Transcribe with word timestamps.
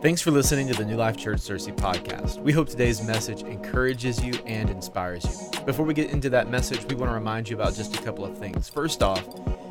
Thanks 0.00 0.22
for 0.22 0.30
listening 0.30 0.68
to 0.68 0.74
the 0.74 0.84
New 0.84 0.94
Life 0.94 1.16
Church 1.16 1.38
Searcy 1.38 1.74
podcast. 1.74 2.40
We 2.40 2.52
hope 2.52 2.68
today's 2.68 3.02
message 3.02 3.42
encourages 3.42 4.22
you 4.22 4.32
and 4.46 4.70
inspires 4.70 5.24
you. 5.24 5.60
Before 5.62 5.84
we 5.84 5.92
get 5.92 6.10
into 6.10 6.30
that 6.30 6.48
message, 6.48 6.84
we 6.84 6.94
want 6.94 7.10
to 7.10 7.14
remind 7.14 7.48
you 7.48 7.56
about 7.56 7.74
just 7.74 7.96
a 7.96 8.02
couple 8.04 8.24
of 8.24 8.38
things. 8.38 8.68
First 8.68 9.02
off, 9.02 9.26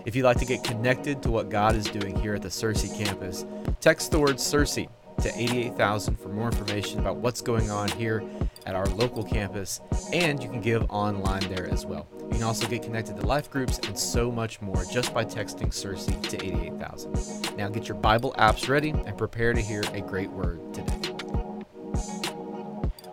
if 0.06 0.18
you'd 0.18 0.26
like 0.26 0.38
to 0.40 0.46
get 0.46 0.66
connected 0.66 1.24
to 1.24 1.32
what 1.32 1.48
God 1.48 1.78
is 1.78 1.86
doing 1.86 2.14
here 2.20 2.36
at 2.36 2.42
the 2.42 2.50
Searcy 2.50 2.94
campus, 3.02 3.46
text 3.80 4.12
the 4.12 4.20
word 4.20 4.36
Searcy 4.36 4.90
to 5.22 5.30
88000 5.34 6.18
for 6.18 6.28
more 6.28 6.48
information 6.48 7.00
about 7.00 7.16
what's 7.16 7.40
going 7.40 7.72
on 7.72 7.88
here 7.92 8.22
at 8.66 8.76
our 8.76 8.88
local 8.88 9.24
campus, 9.24 9.80
and 10.12 10.44
you 10.44 10.50
can 10.50 10.60
give 10.60 10.84
online 10.90 11.48
there 11.48 11.70
as 11.70 11.86
well. 11.86 12.06
You 12.30 12.34
can 12.34 12.44
also 12.44 12.68
get 12.68 12.84
connected 12.84 13.16
to 13.20 13.26
life 13.26 13.50
groups 13.50 13.80
and 13.80 13.98
so 13.98 14.32
much 14.32 14.62
more 14.62 14.84
just 14.86 15.14
by 15.14 15.24
texting 15.26 15.70
Searcy 15.70 16.22
to 16.30 16.46
88000. 16.46 17.58
Now 17.58 17.70
get 17.70 17.88
your 17.88 17.98
Bible 17.98 18.36
apps 18.38 18.68
ready 18.68 18.90
and 18.90 19.18
prepare 19.18 19.54
to 19.54 19.62
hear 19.62 19.84
a 19.94 20.02
great 20.02 20.30
word 20.30 20.74
today. 20.74 20.94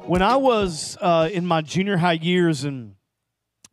When 0.07 0.21
I 0.21 0.37
was 0.37 0.99
uh, 1.01 1.31
in 1.33 1.47
my 1.47 1.63
junior 1.63 1.97
high 1.97 2.13
years, 2.21 2.65
and 2.65 2.97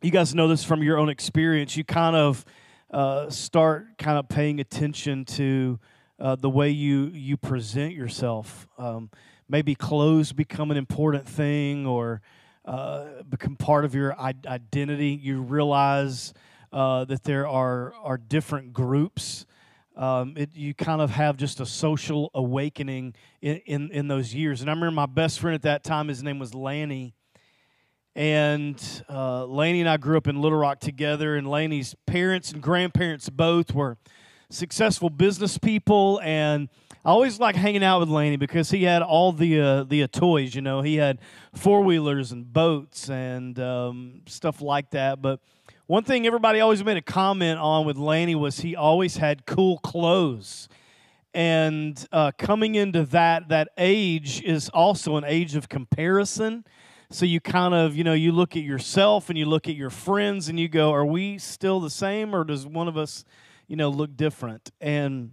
you 0.00 0.10
guys 0.10 0.34
know 0.34 0.48
this 0.48 0.64
from 0.64 0.82
your 0.82 0.96
own 0.96 1.10
experience, 1.10 1.76
you 1.76 1.84
kind 1.84 2.16
of 2.16 2.44
uh, 2.90 3.28
start 3.28 3.98
kind 3.98 4.18
of 4.18 4.28
paying 4.28 4.60
attention 4.60 5.24
to 5.24 5.78
uh, 6.18 6.36
the 6.36 6.48
way 6.48 6.70
you 6.70 7.08
you 7.08 7.36
present 7.36 7.94
yourself. 7.94 8.66
Um, 8.78 9.10
maybe 9.48 9.74
clothes 9.74 10.32
become 10.32 10.70
an 10.70 10.76
important 10.76 11.28
thing, 11.28 11.84
or 11.84 12.22
uh, 12.64 13.22
become 13.28 13.56
part 13.56 13.84
of 13.84 13.94
your 13.94 14.18
identity. 14.18 15.18
You 15.20 15.42
realize 15.42 16.32
uh, 16.72 17.04
that 17.06 17.24
there 17.24 17.46
are 17.46 17.94
are 18.02 18.16
different 18.16 18.72
groups. 18.72 19.46
Um, 19.94 20.34
it, 20.36 20.50
you 20.54 20.72
kind 20.72 21.02
of 21.02 21.10
have 21.10 21.36
just 21.36 21.60
a 21.60 21.66
social 21.66 22.30
awakening 22.32 23.14
in, 23.42 23.56
in, 23.66 23.90
in 23.90 24.08
those 24.08 24.34
years. 24.34 24.62
And 24.62 24.70
I 24.70 24.72
remember 24.72 24.94
my 24.94 25.06
best 25.06 25.38
friend 25.38 25.54
at 25.54 25.62
that 25.62 25.84
time. 25.84 26.08
His 26.08 26.22
name 26.22 26.38
was 26.38 26.54
Lanny. 26.54 27.14
And 28.14 28.82
uh, 29.08 29.44
Laney 29.44 29.80
and 29.80 29.88
I 29.88 29.98
grew 29.98 30.16
up 30.16 30.28
in 30.28 30.40
Little 30.40 30.58
Rock 30.58 30.80
together, 30.80 31.36
and 31.36 31.48
Laney's 31.48 31.94
parents 32.06 32.52
and 32.52 32.62
grandparents 32.62 33.28
both 33.30 33.74
were 33.74 33.96
successful 34.52 35.10
business 35.10 35.58
people. 35.58 36.20
And 36.22 36.68
I 37.04 37.10
always 37.10 37.40
like 37.40 37.56
hanging 37.56 37.82
out 37.82 38.00
with 38.00 38.08
Laney 38.08 38.36
because 38.36 38.70
he 38.70 38.84
had 38.84 39.02
all 39.02 39.32
the 39.32 39.60
uh, 39.60 39.84
the 39.84 40.04
uh, 40.04 40.06
toys. 40.06 40.54
You 40.54 40.62
know, 40.62 40.82
he 40.82 40.96
had 40.96 41.18
four 41.54 41.82
wheelers 41.82 42.32
and 42.32 42.52
boats 42.52 43.08
and 43.08 43.58
um, 43.58 44.22
stuff 44.26 44.60
like 44.60 44.90
that. 44.90 45.20
But 45.20 45.40
one 45.86 46.04
thing 46.04 46.26
everybody 46.26 46.60
always 46.60 46.84
made 46.84 46.96
a 46.96 47.02
comment 47.02 47.58
on 47.58 47.86
with 47.86 47.96
Laney 47.96 48.34
was 48.34 48.60
he 48.60 48.76
always 48.76 49.16
had 49.16 49.46
cool 49.46 49.78
clothes. 49.78 50.68
And 51.34 52.06
uh, 52.12 52.32
coming 52.38 52.74
into 52.74 53.04
that 53.06 53.48
that 53.48 53.70
age 53.78 54.42
is 54.42 54.68
also 54.68 55.16
an 55.16 55.24
age 55.26 55.56
of 55.56 55.68
comparison. 55.68 56.64
So 57.10 57.26
you 57.26 57.40
kind 57.40 57.74
of, 57.74 57.94
you 57.94 58.04
know, 58.04 58.14
you 58.14 58.32
look 58.32 58.56
at 58.56 58.62
yourself 58.62 59.28
and 59.28 59.38
you 59.38 59.44
look 59.44 59.68
at 59.68 59.74
your 59.74 59.90
friends 59.90 60.48
and 60.48 60.58
you 60.58 60.68
go, 60.68 60.92
are 60.92 61.04
we 61.04 61.36
still 61.36 61.78
the 61.78 61.90
same 61.90 62.34
or 62.34 62.42
does 62.42 62.66
one 62.66 62.88
of 62.88 62.96
us, 62.96 63.26
you 63.72 63.76
know, 63.76 63.88
look 63.88 64.14
different? 64.18 64.70
And 64.82 65.30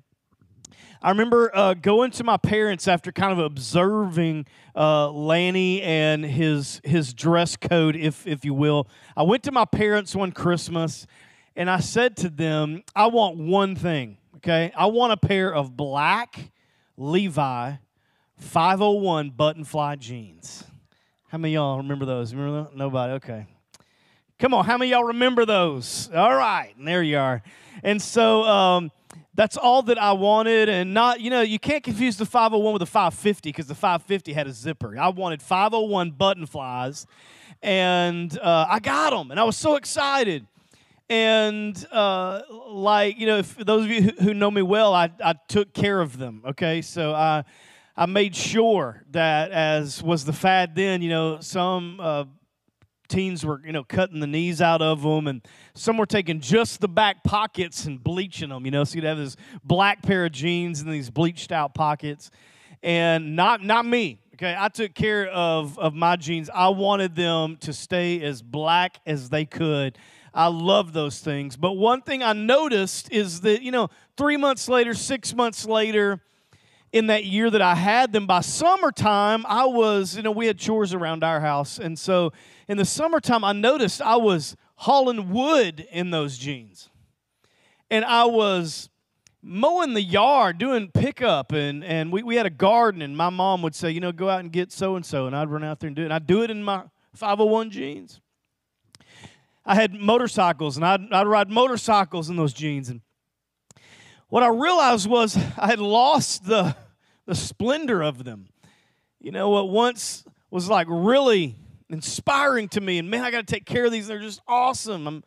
I 1.01 1.09
remember 1.09 1.51
uh, 1.53 1.73
going 1.73 2.11
to 2.11 2.23
my 2.23 2.37
parents 2.37 2.87
after 2.87 3.11
kind 3.11 3.33
of 3.33 3.39
observing 3.39 4.45
uh, 4.73 5.11
Lanny 5.11 5.81
and 5.81 6.23
his 6.23 6.79
his 6.85 7.13
dress 7.13 7.57
code, 7.57 7.97
if 7.97 8.25
if 8.25 8.45
you 8.45 8.53
will. 8.53 8.87
I 9.17 9.23
went 9.23 9.43
to 9.43 9.51
my 9.51 9.65
parents 9.65 10.15
one 10.15 10.31
Christmas, 10.31 11.05
and 11.57 11.69
I 11.69 11.81
said 11.81 12.15
to 12.17 12.29
them, 12.29 12.83
"I 12.95 13.07
want 13.07 13.35
one 13.35 13.75
thing. 13.75 14.19
Okay, 14.37 14.71
I 14.73 14.85
want 14.85 15.11
a 15.11 15.17
pair 15.17 15.53
of 15.53 15.75
black 15.75 16.53
Levi 16.95 17.73
501 18.37 19.31
button 19.31 19.65
fly 19.65 19.97
jeans." 19.97 20.63
How 21.27 21.39
many 21.39 21.55
y'all 21.55 21.75
remember 21.75 22.05
those? 22.05 22.33
Remember? 22.33 22.69
Nobody. 22.73 23.13
Okay. 23.15 23.47
Come 24.39 24.53
on, 24.53 24.63
how 24.63 24.77
many 24.77 24.91
y'all 24.91 25.03
remember 25.03 25.45
those? 25.45 26.09
All 26.15 26.33
right, 26.33 26.73
and 26.77 26.87
there 26.87 27.03
you 27.03 27.17
are. 27.17 27.43
And 27.83 28.01
so. 28.01 28.43
Um, 28.43 28.91
that's 29.35 29.55
all 29.55 29.83
that 29.83 29.97
I 29.97 30.11
wanted, 30.11 30.67
and 30.67 30.93
not, 30.93 31.21
you 31.21 31.29
know, 31.29 31.39
you 31.39 31.59
can't 31.59 31.81
confuse 31.81 32.17
the 32.17 32.25
501 32.25 32.73
with 32.73 32.81
the 32.81 32.85
550 32.85 33.47
because 33.47 33.67
the 33.67 33.75
550 33.75 34.33
had 34.33 34.47
a 34.47 34.51
zipper. 34.51 34.99
I 34.99 35.07
wanted 35.09 35.41
501 35.41 36.11
button 36.11 36.45
flies, 36.45 37.07
and 37.61 38.37
uh, 38.37 38.65
I 38.69 38.79
got 38.79 39.11
them, 39.11 39.31
and 39.31 39.39
I 39.39 39.45
was 39.45 39.55
so 39.55 39.77
excited. 39.77 40.45
And 41.09 41.87
uh, 41.89 42.41
like, 42.67 43.17
you 43.17 43.27
know, 43.27 43.37
if 43.37 43.55
those 43.55 43.85
of 43.85 43.91
you 43.91 44.01
who, 44.01 44.11
who 44.25 44.33
know 44.33 44.51
me 44.51 44.61
well, 44.61 44.93
I, 44.93 45.09
I 45.23 45.35
took 45.47 45.71
care 45.73 46.01
of 46.01 46.17
them, 46.17 46.43
okay? 46.45 46.81
So 46.81 47.13
I, 47.13 47.45
I 47.95 48.07
made 48.07 48.35
sure 48.35 49.05
that, 49.11 49.51
as 49.51 50.03
was 50.03 50.25
the 50.25 50.33
fad 50.33 50.75
then, 50.75 51.01
you 51.01 51.09
know, 51.09 51.39
some 51.39 52.01
uh, 52.01 52.25
teens 53.09 53.45
were, 53.45 53.61
you 53.65 53.71
know, 53.71 53.83
cutting 53.83 54.19
the 54.19 54.27
knees 54.27 54.61
out 54.61 54.81
of 54.81 55.01
them, 55.01 55.27
and 55.27 55.41
some 55.73 55.97
were 55.97 56.05
taking 56.05 56.39
just 56.39 56.79
the 56.79 56.87
back 56.87 57.23
pockets 57.23 57.85
and 57.85 58.01
bleaching 58.01 58.49
them. 58.49 58.65
You 58.65 58.71
know, 58.71 58.83
so 58.83 58.95
you'd 58.95 59.03
have 59.03 59.17
this 59.17 59.35
black 59.63 60.01
pair 60.01 60.25
of 60.25 60.31
jeans 60.31 60.81
and 60.81 60.91
these 60.91 61.09
bleached 61.09 61.51
out 61.51 61.73
pockets, 61.73 62.31
and 62.81 63.35
not 63.35 63.63
not 63.63 63.85
me. 63.85 64.19
Okay, 64.35 64.55
I 64.57 64.69
took 64.69 64.93
care 64.93 65.27
of 65.27 65.77
of 65.77 65.93
my 65.93 66.15
jeans. 66.15 66.49
I 66.53 66.69
wanted 66.69 67.15
them 67.15 67.57
to 67.57 67.73
stay 67.73 68.21
as 68.21 68.41
black 68.41 68.99
as 69.05 69.29
they 69.29 69.45
could. 69.45 69.97
I 70.33 70.47
love 70.47 70.93
those 70.93 71.19
things. 71.19 71.57
But 71.57 71.73
one 71.73 72.01
thing 72.01 72.21
I 72.23 72.33
noticed 72.33 73.11
is 73.11 73.41
that, 73.41 73.61
you 73.61 73.71
know, 73.71 73.89
three 74.15 74.37
months 74.37 74.69
later, 74.69 74.93
six 74.93 75.33
months 75.33 75.65
later, 75.65 76.21
in 76.91 77.07
that 77.07 77.25
year 77.25 77.49
that 77.49 77.61
I 77.61 77.75
had 77.75 78.11
them, 78.11 78.25
by 78.25 78.41
summertime, 78.41 79.45
I 79.47 79.65
was, 79.65 80.15
you 80.15 80.23
know, 80.23 80.31
we 80.31 80.47
had 80.47 80.57
chores 80.57 80.93
around 80.93 81.23
our 81.23 81.39
house. 81.39 81.77
And 81.79 81.97
so 81.97 82.33
in 82.67 82.77
the 82.77 82.85
summertime, 82.85 83.43
I 83.43 83.53
noticed 83.53 84.01
I 84.01 84.15
was 84.15 84.55
hauling 84.75 85.29
wood 85.29 85.87
in 85.91 86.09
those 86.09 86.37
jeans. 86.37 86.89
And 87.91 88.05
I 88.05 88.25
was 88.25 88.89
mowing 89.41 89.93
the 89.93 90.01
yard, 90.01 90.57
doing 90.57 90.89
pickup, 90.91 91.51
and, 91.51 91.83
and 91.83 92.11
we, 92.11 92.23
we 92.23 92.35
had 92.35 92.45
a 92.45 92.51
garden, 92.51 93.01
and 93.01 93.15
my 93.15 93.29
mom 93.29 93.61
would 93.61 93.75
say, 93.75 93.89
you 93.89 93.99
know, 93.99 94.11
go 94.11 94.29
out 94.29 94.41
and 94.41 94.51
get 94.51 94.71
so 94.71 94.95
and 94.95 95.05
so, 95.05 95.27
and 95.27 95.35
I'd 95.35 95.49
run 95.49 95.63
out 95.63 95.79
there 95.79 95.87
and 95.87 95.95
do 95.95 96.01
it. 96.01 96.05
And 96.05 96.13
I'd 96.13 96.27
do 96.27 96.43
it 96.43 96.51
in 96.51 96.63
my 96.63 96.83
501 97.15 97.71
jeans. 97.71 98.19
I 99.65 99.75
had 99.75 99.93
motorcycles, 99.93 100.77
and 100.77 100.85
I'd, 100.85 101.11
I'd 101.11 101.27
ride 101.27 101.49
motorcycles 101.49 102.29
in 102.29 102.35
those 102.35 102.53
jeans. 102.53 102.89
And 102.89 103.01
what 104.29 104.43
I 104.43 104.47
realized 104.47 105.09
was 105.09 105.35
I 105.57 105.67
had 105.67 105.79
lost 105.79 106.45
the, 106.45 106.75
the 107.25 107.35
splendor 107.35 108.01
of 108.01 108.23
them. 108.23 108.47
You 109.19 109.31
know, 109.31 109.49
what 109.49 109.69
once 109.69 110.23
was 110.49 110.69
like 110.69 110.87
really 110.89 111.55
inspiring 111.89 112.69
to 112.69 112.81
me. 112.81 112.97
And 112.99 113.09
man, 113.09 113.23
I 113.23 113.31
got 113.31 113.45
to 113.45 113.53
take 113.53 113.65
care 113.65 113.85
of 113.85 113.91
these. 113.91 114.07
They're 114.07 114.19
just 114.19 114.41
awesome. 114.47 115.07
I'm 115.07 115.23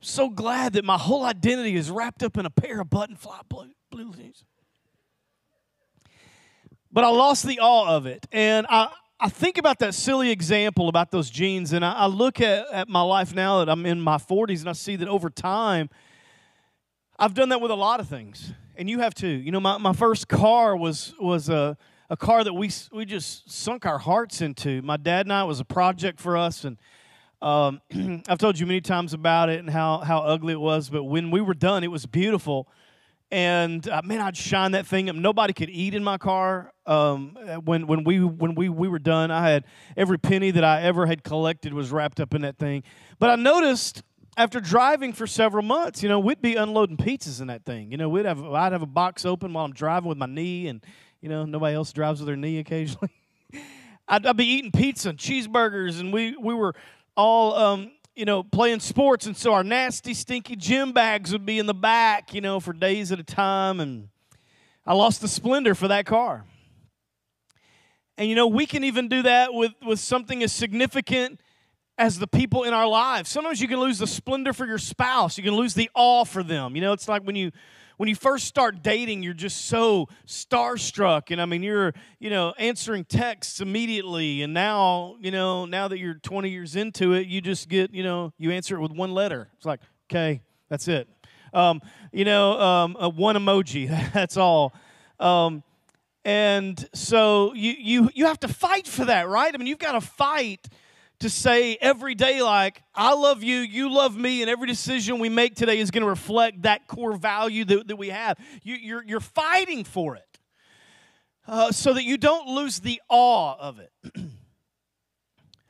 so 0.00 0.28
glad 0.28 0.72
that 0.74 0.84
my 0.84 0.98
whole 0.98 1.24
identity 1.24 1.76
is 1.76 1.90
wrapped 1.90 2.22
up 2.22 2.36
in 2.36 2.46
a 2.46 2.50
pair 2.50 2.80
of 2.80 2.90
button 2.90 3.16
fly 3.16 3.40
blue, 3.48 4.12
jeans. 4.14 4.44
But 6.90 7.04
I 7.04 7.08
lost 7.08 7.46
the 7.46 7.60
awe 7.60 7.96
of 7.96 8.06
it. 8.06 8.26
And 8.32 8.66
I, 8.68 8.90
I 9.20 9.28
think 9.28 9.58
about 9.58 9.80
that 9.80 9.94
silly 9.94 10.30
example 10.30 10.88
about 10.88 11.10
those 11.10 11.28
jeans, 11.28 11.72
and 11.72 11.84
I, 11.84 11.92
I 11.92 12.06
look 12.06 12.40
at, 12.40 12.66
at 12.72 12.88
my 12.88 13.02
life 13.02 13.34
now 13.34 13.58
that 13.58 13.68
I'm 13.68 13.84
in 13.84 14.00
my 14.00 14.16
40s, 14.16 14.60
and 14.60 14.68
I 14.68 14.72
see 14.72 14.96
that 14.96 15.08
over 15.08 15.28
time, 15.28 15.90
I've 17.18 17.34
done 17.34 17.48
that 17.48 17.60
with 17.60 17.72
a 17.72 17.76
lot 17.76 17.98
of 17.98 18.08
things. 18.08 18.52
And 18.76 18.88
you 18.88 19.00
have 19.00 19.12
too. 19.12 19.26
You 19.26 19.50
know, 19.50 19.58
my, 19.58 19.76
my 19.78 19.92
first 19.92 20.28
car 20.28 20.76
was 20.76 21.14
was 21.18 21.48
a 21.48 21.76
a 22.08 22.16
car 22.16 22.44
that 22.44 22.54
we 22.54 22.70
we 22.92 23.04
just 23.04 23.50
sunk 23.50 23.86
our 23.86 23.98
hearts 23.98 24.40
into. 24.40 24.80
My 24.82 24.96
dad 24.96 25.26
and 25.26 25.32
I 25.32 25.42
was 25.42 25.58
a 25.58 25.64
project 25.64 26.20
for 26.20 26.36
us, 26.36 26.64
and 26.64 26.78
um, 27.42 27.80
I've 28.28 28.38
told 28.38 28.58
you 28.58 28.66
many 28.66 28.80
times 28.80 29.14
about 29.14 29.48
it 29.48 29.58
and 29.58 29.68
how 29.68 29.98
how 29.98 30.20
ugly 30.20 30.52
it 30.52 30.60
was. 30.60 30.90
But 30.90 31.04
when 31.04 31.32
we 31.32 31.40
were 31.40 31.54
done, 31.54 31.82
it 31.82 31.90
was 31.90 32.06
beautiful. 32.06 32.68
And 33.32 33.86
uh, 33.88 34.00
man, 34.04 34.20
I'd 34.20 34.36
shine 34.36 34.70
that 34.70 34.86
thing 34.86 35.10
up. 35.10 35.16
Nobody 35.16 35.52
could 35.52 35.70
eat 35.70 35.94
in 35.94 36.04
my 36.04 36.18
car. 36.18 36.72
Um, 36.86 37.36
when 37.64 37.88
when 37.88 38.04
we 38.04 38.24
when 38.24 38.54
we 38.54 38.68
we 38.68 38.86
were 38.86 39.00
done, 39.00 39.32
I 39.32 39.50
had 39.50 39.64
every 39.96 40.18
penny 40.18 40.52
that 40.52 40.64
I 40.64 40.82
ever 40.82 41.04
had 41.04 41.24
collected 41.24 41.74
was 41.74 41.90
wrapped 41.90 42.20
up 42.20 42.32
in 42.32 42.42
that 42.42 42.58
thing. 42.58 42.84
But 43.18 43.30
I 43.30 43.34
noticed 43.34 44.04
after 44.38 44.60
driving 44.60 45.12
for 45.12 45.26
several 45.26 45.62
months, 45.62 46.02
you 46.02 46.08
know, 46.08 46.18
we'd 46.18 46.40
be 46.40 46.54
unloading 46.54 46.96
pizzas 46.96 47.42
in 47.42 47.48
that 47.48 47.66
thing. 47.66 47.90
You 47.90 47.98
know, 47.98 48.08
we'd 48.08 48.24
have 48.24 48.42
I'd 48.42 48.72
have 48.72 48.82
a 48.82 48.86
box 48.86 49.26
open 49.26 49.52
while 49.52 49.66
I'm 49.66 49.74
driving 49.74 50.08
with 50.08 50.16
my 50.16 50.26
knee 50.26 50.68
and 50.68 50.80
you 51.20 51.28
know, 51.28 51.44
nobody 51.44 51.74
else 51.74 51.92
drives 51.92 52.20
with 52.20 52.26
their 52.26 52.36
knee 52.36 52.58
occasionally. 52.58 53.10
I'd, 54.08 54.24
I'd, 54.24 54.36
be 54.36 54.46
eating 54.46 54.70
pizza 54.70 55.10
and 55.10 55.18
cheeseburgers, 55.18 56.00
and 56.00 56.12
we, 56.12 56.36
we 56.36 56.54
were 56.54 56.74
all, 57.16 57.54
um, 57.54 57.90
you 58.14 58.24
know, 58.24 58.42
playing 58.42 58.80
sports. 58.80 59.26
And 59.26 59.36
so 59.36 59.52
our 59.52 59.64
nasty, 59.64 60.14
stinky 60.14 60.56
gym 60.56 60.92
bags 60.92 61.32
would 61.32 61.44
be 61.44 61.58
in 61.58 61.66
the 61.66 61.74
back, 61.74 62.32
you 62.32 62.40
know, 62.40 62.60
for 62.60 62.72
days 62.72 63.12
at 63.12 63.18
a 63.18 63.24
time. 63.24 63.80
And 63.80 64.08
I 64.86 64.94
lost 64.94 65.20
the 65.20 65.28
splendor 65.28 65.74
for 65.74 65.88
that 65.88 66.06
car. 66.06 66.44
And, 68.16 68.28
you 68.28 68.34
know, 68.34 68.46
we 68.46 68.66
can 68.66 68.82
even 68.84 69.08
do 69.08 69.22
that 69.22 69.52
with, 69.52 69.72
with 69.84 70.00
something 70.00 70.42
as 70.42 70.52
significant 70.52 71.40
as 71.98 72.18
the 72.18 72.28
people 72.28 72.62
in 72.62 72.72
our 72.72 72.86
lives. 72.86 73.28
Sometimes 73.28 73.60
you 73.60 73.68
can 73.68 73.80
lose 73.80 73.98
the 73.98 74.06
splendor 74.06 74.52
for 74.52 74.66
your 74.66 74.78
spouse, 74.78 75.36
you 75.36 75.44
can 75.44 75.54
lose 75.54 75.74
the 75.74 75.90
awe 75.94 76.24
for 76.24 76.42
them. 76.42 76.76
You 76.76 76.82
know, 76.82 76.92
it's 76.92 77.08
like 77.08 77.22
when 77.22 77.36
you 77.36 77.50
when 77.98 78.08
you 78.08 78.14
first 78.14 78.46
start 78.46 78.80
dating, 78.84 79.24
you're 79.24 79.34
just 79.34 79.66
so 79.66 80.08
starstruck. 80.24 81.32
And 81.32 81.42
I 81.42 81.46
mean, 81.46 81.64
you're, 81.64 81.92
you 82.20 82.30
know, 82.30 82.54
answering 82.56 83.04
texts 83.04 83.60
immediately. 83.60 84.42
And 84.42 84.54
now, 84.54 85.16
you 85.18 85.32
know, 85.32 85.66
now 85.66 85.88
that 85.88 85.98
you're 85.98 86.14
20 86.14 86.48
years 86.48 86.76
into 86.76 87.14
it, 87.14 87.26
you 87.26 87.40
just 87.40 87.68
get, 87.68 87.92
you 87.92 88.04
know, 88.04 88.32
you 88.38 88.52
answer 88.52 88.76
it 88.76 88.80
with 88.80 88.92
one 88.92 89.14
letter. 89.14 89.48
It's 89.56 89.66
like, 89.66 89.80
okay, 90.08 90.42
that's 90.68 90.86
it. 90.86 91.08
Um, 91.52 91.82
you 92.12 92.24
know, 92.24 92.60
um, 92.60 92.96
uh, 92.96 93.08
one 93.08 93.34
emoji, 93.34 93.88
that's 94.12 94.36
all. 94.36 94.72
Um, 95.18 95.64
and 96.24 96.88
so 96.94 97.52
you, 97.54 97.74
you, 97.76 98.10
you 98.14 98.26
have 98.26 98.38
to 98.40 98.48
fight 98.48 98.86
for 98.86 99.06
that, 99.06 99.28
right? 99.28 99.52
I 99.52 99.58
mean, 99.58 99.66
you've 99.66 99.78
got 99.78 99.92
to 99.92 100.00
fight 100.00 100.68
to 101.20 101.28
say 101.28 101.76
every 101.80 102.14
day, 102.14 102.42
like, 102.42 102.82
I 102.94 103.14
love 103.14 103.42
you, 103.42 103.56
you 103.56 103.90
love 103.92 104.16
me, 104.16 104.40
and 104.42 104.50
every 104.50 104.68
decision 104.68 105.18
we 105.18 105.28
make 105.28 105.56
today 105.56 105.78
is 105.78 105.90
going 105.90 106.02
to 106.02 106.08
reflect 106.08 106.62
that 106.62 106.86
core 106.86 107.16
value 107.16 107.64
that, 107.64 107.88
that 107.88 107.96
we 107.96 108.10
have. 108.10 108.38
You, 108.62 108.74
are 108.74 108.78
you're, 108.78 109.04
you're 109.04 109.20
fighting 109.20 109.84
for 109.84 110.14
it 110.14 110.38
uh, 111.46 111.72
so 111.72 111.92
that 111.92 112.04
you 112.04 112.18
don't 112.18 112.46
lose 112.48 112.80
the 112.80 113.00
awe 113.08 113.56
of 113.58 113.80
it. 113.80 113.92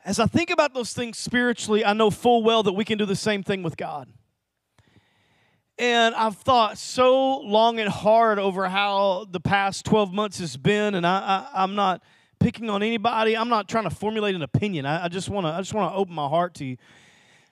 As 0.05 0.19
I 0.19 0.27
think 0.27 0.50
about 0.50 0.75
those 0.75 0.93
things 0.93 1.19
spiritually, 1.19 1.85
I 1.85 1.93
know 1.93 2.11
full 2.11 2.43
well 2.43 2.62
that 2.62 2.73
we 2.73 2.85
can 2.85 2.99
do 2.99 3.06
the 3.06 3.17
same 3.17 3.43
thing 3.43 3.62
with 3.62 3.77
God. 3.77 4.09
And 5.79 6.15
I've 6.15 6.37
thought 6.37 6.77
so 6.77 7.39
long 7.39 7.79
and 7.79 7.89
hard 7.89 8.39
over 8.39 8.69
how 8.69 9.27
the 9.31 9.39
past 9.39 9.85
12 9.85 10.12
months 10.12 10.41
has 10.41 10.56
been, 10.56 10.94
and 10.94 11.06
I, 11.06 11.47
I, 11.55 11.62
I'm 11.62 11.75
not 11.75 12.03
picking 12.38 12.70
on 12.70 12.82
anybody. 12.82 13.37
I'm 13.37 13.49
not 13.49 13.69
trying 13.69 13.85
to 13.85 13.90
formulate 13.90 14.35
an 14.35 14.43
opinion. 14.43 14.87
I, 14.87 15.05
I 15.05 15.08
just 15.08 15.29
want 15.29 15.46
to 15.46 15.52
I 15.52 15.58
just 15.58 15.75
want 15.75 15.93
to 15.93 15.96
open 15.96 16.14
my 16.14 16.29
heart 16.29 16.55
to 16.55 16.64
you. 16.64 16.76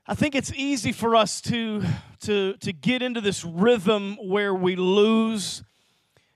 I 0.07 0.15
think 0.15 0.35
it's 0.35 0.53
easy 0.55 0.93
for 0.93 1.17
us 1.17 1.41
to 1.43 1.83
to 2.21 2.55
to 2.59 2.73
get 2.73 3.03
into 3.03 3.21
this 3.21 3.45
rhythm 3.45 4.17
where 4.23 4.55
we 4.55 4.77
lose 4.77 5.63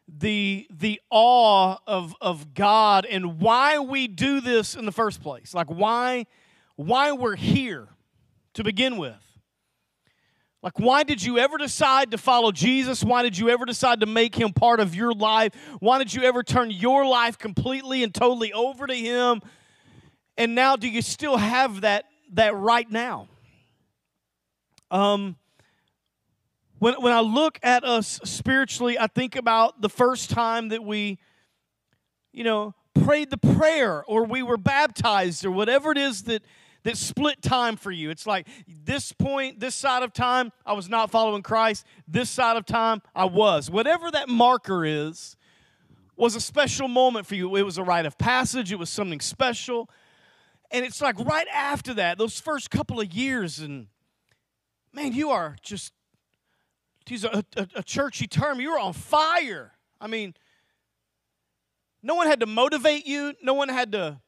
the 0.08 0.66
the 0.70 1.00
awe 1.10 1.76
of 1.86 2.14
of 2.20 2.54
God 2.54 3.06
and 3.06 3.40
why 3.40 3.78
we 3.78 4.08
do 4.08 4.40
this 4.40 4.74
in 4.74 4.86
the 4.86 4.92
first 4.92 5.22
place. 5.22 5.54
Like 5.54 5.68
why 5.68 6.26
why 6.76 7.12
we're 7.12 7.36
here 7.36 7.88
to 8.54 8.64
begin 8.64 8.96
with. 8.96 9.29
Like, 10.62 10.78
why 10.78 11.04
did 11.04 11.22
you 11.22 11.38
ever 11.38 11.56
decide 11.56 12.10
to 12.10 12.18
follow 12.18 12.52
Jesus? 12.52 13.02
Why 13.02 13.22
did 13.22 13.38
you 13.38 13.48
ever 13.48 13.64
decide 13.64 14.00
to 14.00 14.06
make 14.06 14.34
him 14.34 14.52
part 14.52 14.78
of 14.78 14.94
your 14.94 15.12
life? 15.12 15.54
Why 15.78 15.98
did 15.98 16.12
you 16.12 16.22
ever 16.22 16.42
turn 16.42 16.70
your 16.70 17.06
life 17.06 17.38
completely 17.38 18.02
and 18.02 18.14
totally 18.14 18.52
over 18.52 18.86
to 18.86 18.94
him? 18.94 19.40
And 20.36 20.54
now, 20.54 20.76
do 20.76 20.88
you 20.88 21.00
still 21.00 21.38
have 21.38 21.80
that, 21.80 22.04
that 22.32 22.54
right 22.54 22.90
now? 22.90 23.28
Um, 24.90 25.36
when, 26.78 26.94
when 26.94 27.12
I 27.12 27.20
look 27.20 27.58
at 27.62 27.84
us 27.84 28.20
spiritually, 28.24 28.98
I 28.98 29.06
think 29.06 29.36
about 29.36 29.80
the 29.80 29.88
first 29.88 30.30
time 30.30 30.68
that 30.70 30.84
we, 30.84 31.18
you 32.32 32.44
know, 32.44 32.74
prayed 33.04 33.30
the 33.30 33.38
prayer 33.38 34.04
or 34.04 34.24
we 34.24 34.42
were 34.42 34.56
baptized 34.56 35.44
or 35.44 35.50
whatever 35.50 35.92
it 35.92 35.98
is 35.98 36.24
that 36.24 36.42
that 36.84 36.96
split 36.96 37.42
time 37.42 37.76
for 37.76 37.90
you. 37.90 38.10
It's 38.10 38.26
like 38.26 38.46
this 38.66 39.12
point, 39.12 39.60
this 39.60 39.74
side 39.74 40.02
of 40.02 40.12
time, 40.12 40.52
I 40.64 40.72
was 40.72 40.88
not 40.88 41.10
following 41.10 41.42
Christ. 41.42 41.84
This 42.08 42.30
side 42.30 42.56
of 42.56 42.64
time, 42.64 43.02
I 43.14 43.26
was. 43.26 43.70
Whatever 43.70 44.10
that 44.10 44.28
marker 44.28 44.84
is, 44.84 45.36
was 46.16 46.36
a 46.36 46.40
special 46.40 46.86
moment 46.86 47.26
for 47.26 47.34
you. 47.34 47.56
It 47.56 47.62
was 47.62 47.78
a 47.78 47.82
rite 47.82 48.04
of 48.04 48.18
passage, 48.18 48.70
it 48.72 48.78
was 48.78 48.90
something 48.90 49.20
special. 49.20 49.88
And 50.70 50.84
it's 50.84 51.00
like 51.00 51.18
right 51.18 51.48
after 51.52 51.94
that, 51.94 52.18
those 52.18 52.38
first 52.38 52.70
couple 52.70 53.00
of 53.00 53.12
years, 53.12 53.58
and 53.58 53.88
man, 54.92 55.12
you 55.12 55.30
are 55.30 55.56
just, 55.62 55.92
to 57.06 57.14
use 57.14 57.24
a, 57.24 57.44
a, 57.56 57.68
a 57.76 57.82
churchy 57.82 58.26
term, 58.26 58.60
you 58.60 58.70
were 58.70 58.78
on 58.78 58.92
fire. 58.92 59.72
I 60.00 60.06
mean, 60.06 60.34
no 62.02 62.14
one 62.14 62.26
had 62.26 62.40
to 62.40 62.46
motivate 62.46 63.06
you, 63.06 63.34
no 63.42 63.54
one 63.54 63.68
had 63.68 63.92
to 63.92 64.20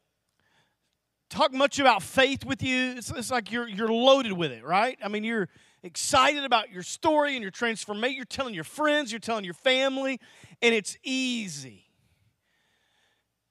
talk 1.33 1.53
much 1.53 1.79
about 1.79 2.03
faith 2.03 2.45
with 2.45 2.63
you. 2.63 2.93
It's, 2.97 3.11
it's 3.11 3.31
like 3.31 3.51
you're, 3.51 3.67
you're 3.67 3.89
loaded 3.89 4.33
with 4.33 4.53
it, 4.53 4.65
right? 4.65 4.99
I 5.03 5.09
mean, 5.09 5.25
you're 5.25 5.49
excited 5.83 6.45
about 6.45 6.71
your 6.71 6.83
story 6.83 7.35
and 7.35 7.43
your 7.43 7.51
transformation. 7.51 8.17
You're 8.17 8.25
telling 8.27 8.55
your 8.55 8.65
friends, 8.65 9.11
you're 9.11 9.19
telling 9.19 9.45
your 9.45 9.55
family, 9.55 10.21
and 10.61 10.75
it's 10.75 10.99
easy. 11.03 11.87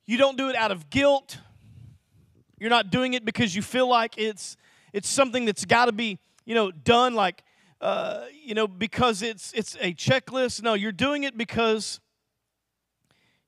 You 0.05 0.17
don't 0.17 0.37
do 0.37 0.49
it 0.49 0.55
out 0.55 0.71
of 0.71 0.89
guilt. 0.89 1.39
You're 2.59 2.69
not 2.69 2.91
doing 2.91 3.15
it 3.15 3.25
because 3.25 3.55
you 3.55 3.63
feel 3.63 3.89
like 3.89 4.17
it's 4.17 4.57
it's 4.93 5.09
something 5.09 5.45
that's 5.45 5.65
got 5.65 5.85
to 5.85 5.91
be 5.91 6.19
you 6.45 6.53
know 6.53 6.69
done 6.69 7.15
like 7.15 7.43
uh, 7.79 8.25
you 8.43 8.53
know 8.53 8.67
because 8.67 9.23
it's 9.23 9.51
it's 9.53 9.75
a 9.81 9.93
checklist. 9.93 10.61
No, 10.61 10.75
you're 10.75 10.91
doing 10.91 11.23
it 11.23 11.35
because 11.35 11.99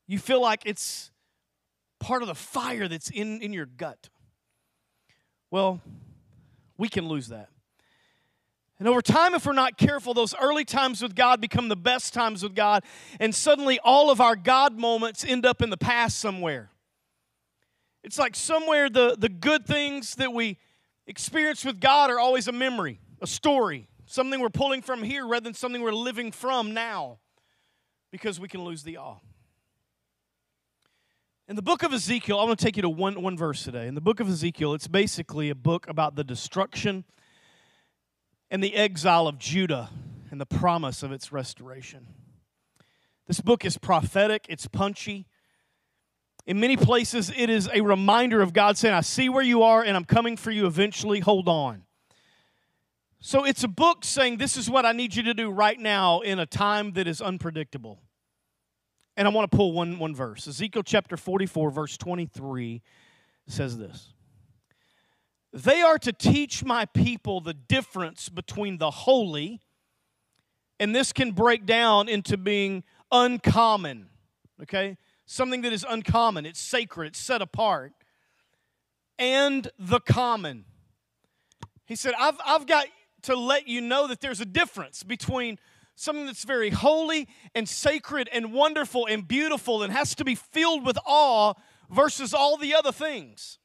you 0.08 0.18
feel 0.18 0.42
like 0.42 0.62
it's 0.64 1.12
part 2.00 2.22
of 2.22 2.28
the 2.28 2.34
fire 2.34 2.88
that's 2.88 3.10
in 3.10 3.40
in 3.40 3.52
your 3.52 3.66
gut. 3.66 4.08
Well, 5.54 5.80
we 6.76 6.88
can 6.88 7.06
lose 7.06 7.28
that. 7.28 7.48
And 8.80 8.88
over 8.88 9.00
time, 9.00 9.34
if 9.34 9.46
we're 9.46 9.52
not 9.52 9.78
careful, 9.78 10.12
those 10.12 10.34
early 10.34 10.64
times 10.64 11.00
with 11.00 11.14
God 11.14 11.40
become 11.40 11.68
the 11.68 11.76
best 11.76 12.12
times 12.12 12.42
with 12.42 12.56
God, 12.56 12.82
and 13.20 13.32
suddenly 13.32 13.78
all 13.78 14.10
of 14.10 14.20
our 14.20 14.34
God 14.34 14.76
moments 14.76 15.24
end 15.24 15.46
up 15.46 15.62
in 15.62 15.70
the 15.70 15.76
past 15.76 16.18
somewhere. 16.18 16.72
It's 18.02 18.18
like 18.18 18.34
somewhere 18.34 18.90
the, 18.90 19.14
the 19.16 19.28
good 19.28 19.64
things 19.64 20.16
that 20.16 20.32
we 20.32 20.58
experience 21.06 21.64
with 21.64 21.78
God 21.78 22.10
are 22.10 22.18
always 22.18 22.48
a 22.48 22.52
memory, 22.52 22.98
a 23.22 23.26
story, 23.28 23.86
something 24.06 24.40
we're 24.40 24.48
pulling 24.48 24.82
from 24.82 25.04
here 25.04 25.24
rather 25.24 25.44
than 25.44 25.54
something 25.54 25.82
we're 25.82 25.92
living 25.92 26.32
from 26.32 26.74
now 26.74 27.20
because 28.10 28.40
we 28.40 28.48
can 28.48 28.64
lose 28.64 28.82
the 28.82 28.96
awe. 28.96 29.18
In 31.46 31.56
the 31.56 31.62
book 31.62 31.82
of 31.82 31.92
Ezekiel, 31.92 32.38
I'm 32.38 32.46
going 32.46 32.56
to 32.56 32.64
take 32.64 32.76
you 32.76 32.82
to 32.82 32.88
one, 32.88 33.20
one 33.20 33.36
verse 33.36 33.64
today. 33.64 33.86
In 33.86 33.94
the 33.94 34.00
book 34.00 34.18
of 34.18 34.30
Ezekiel, 34.30 34.72
it's 34.72 34.88
basically 34.88 35.50
a 35.50 35.54
book 35.54 35.86
about 35.88 36.16
the 36.16 36.24
destruction 36.24 37.04
and 38.50 38.64
the 38.64 38.74
exile 38.74 39.28
of 39.28 39.36
Judah 39.38 39.90
and 40.30 40.40
the 40.40 40.46
promise 40.46 41.02
of 41.02 41.12
its 41.12 41.32
restoration. 41.32 42.06
This 43.26 43.42
book 43.42 43.66
is 43.66 43.76
prophetic, 43.76 44.46
it's 44.48 44.66
punchy. 44.66 45.26
In 46.46 46.60
many 46.60 46.78
places, 46.78 47.30
it 47.36 47.50
is 47.50 47.68
a 47.74 47.82
reminder 47.82 48.40
of 48.40 48.54
God 48.54 48.78
saying, 48.78 48.94
I 48.94 49.02
see 49.02 49.28
where 49.28 49.44
you 49.44 49.62
are 49.62 49.82
and 49.82 49.98
I'm 49.98 50.06
coming 50.06 50.38
for 50.38 50.50
you 50.50 50.64
eventually. 50.64 51.20
Hold 51.20 51.46
on. 51.46 51.82
So 53.20 53.44
it's 53.44 53.64
a 53.64 53.68
book 53.68 54.02
saying, 54.02 54.38
This 54.38 54.56
is 54.56 54.70
what 54.70 54.86
I 54.86 54.92
need 54.92 55.14
you 55.14 55.22
to 55.24 55.34
do 55.34 55.50
right 55.50 55.78
now 55.78 56.20
in 56.20 56.38
a 56.38 56.46
time 56.46 56.92
that 56.92 57.06
is 57.06 57.20
unpredictable. 57.20 58.00
And 59.16 59.28
I 59.28 59.30
want 59.30 59.50
to 59.50 59.56
pull 59.56 59.72
one, 59.72 59.98
one 59.98 60.14
verse. 60.14 60.46
Ezekiel 60.48 60.82
chapter 60.82 61.16
44, 61.16 61.70
verse 61.70 61.96
23 61.96 62.82
says 63.46 63.78
this 63.78 64.12
They 65.52 65.82
are 65.82 65.98
to 65.98 66.12
teach 66.12 66.64
my 66.64 66.84
people 66.86 67.40
the 67.40 67.54
difference 67.54 68.28
between 68.28 68.78
the 68.78 68.90
holy, 68.90 69.60
and 70.80 70.94
this 70.94 71.12
can 71.12 71.30
break 71.30 71.64
down 71.64 72.08
into 72.08 72.36
being 72.36 72.82
uncommon, 73.12 74.08
okay? 74.62 74.96
Something 75.26 75.62
that 75.62 75.72
is 75.72 75.86
uncommon, 75.88 76.44
it's 76.44 76.60
sacred, 76.60 77.08
it's 77.08 77.20
set 77.20 77.40
apart, 77.40 77.92
and 79.18 79.70
the 79.78 80.00
common. 80.00 80.64
He 81.86 81.94
said, 81.94 82.14
I've, 82.18 82.38
I've 82.44 82.66
got 82.66 82.86
to 83.22 83.36
let 83.36 83.68
you 83.68 83.80
know 83.80 84.08
that 84.08 84.20
there's 84.20 84.40
a 84.40 84.46
difference 84.46 85.02
between 85.02 85.58
something 85.94 86.26
that's 86.26 86.44
very 86.44 86.70
holy 86.70 87.28
and 87.54 87.68
sacred 87.68 88.28
and 88.32 88.52
wonderful 88.52 89.06
and 89.06 89.26
beautiful 89.26 89.82
and 89.82 89.92
has 89.92 90.14
to 90.16 90.24
be 90.24 90.34
filled 90.34 90.84
with 90.84 90.98
awe 91.06 91.54
versus 91.90 92.34
all 92.34 92.56
the 92.56 92.74
other 92.74 92.92
things. 92.92 93.58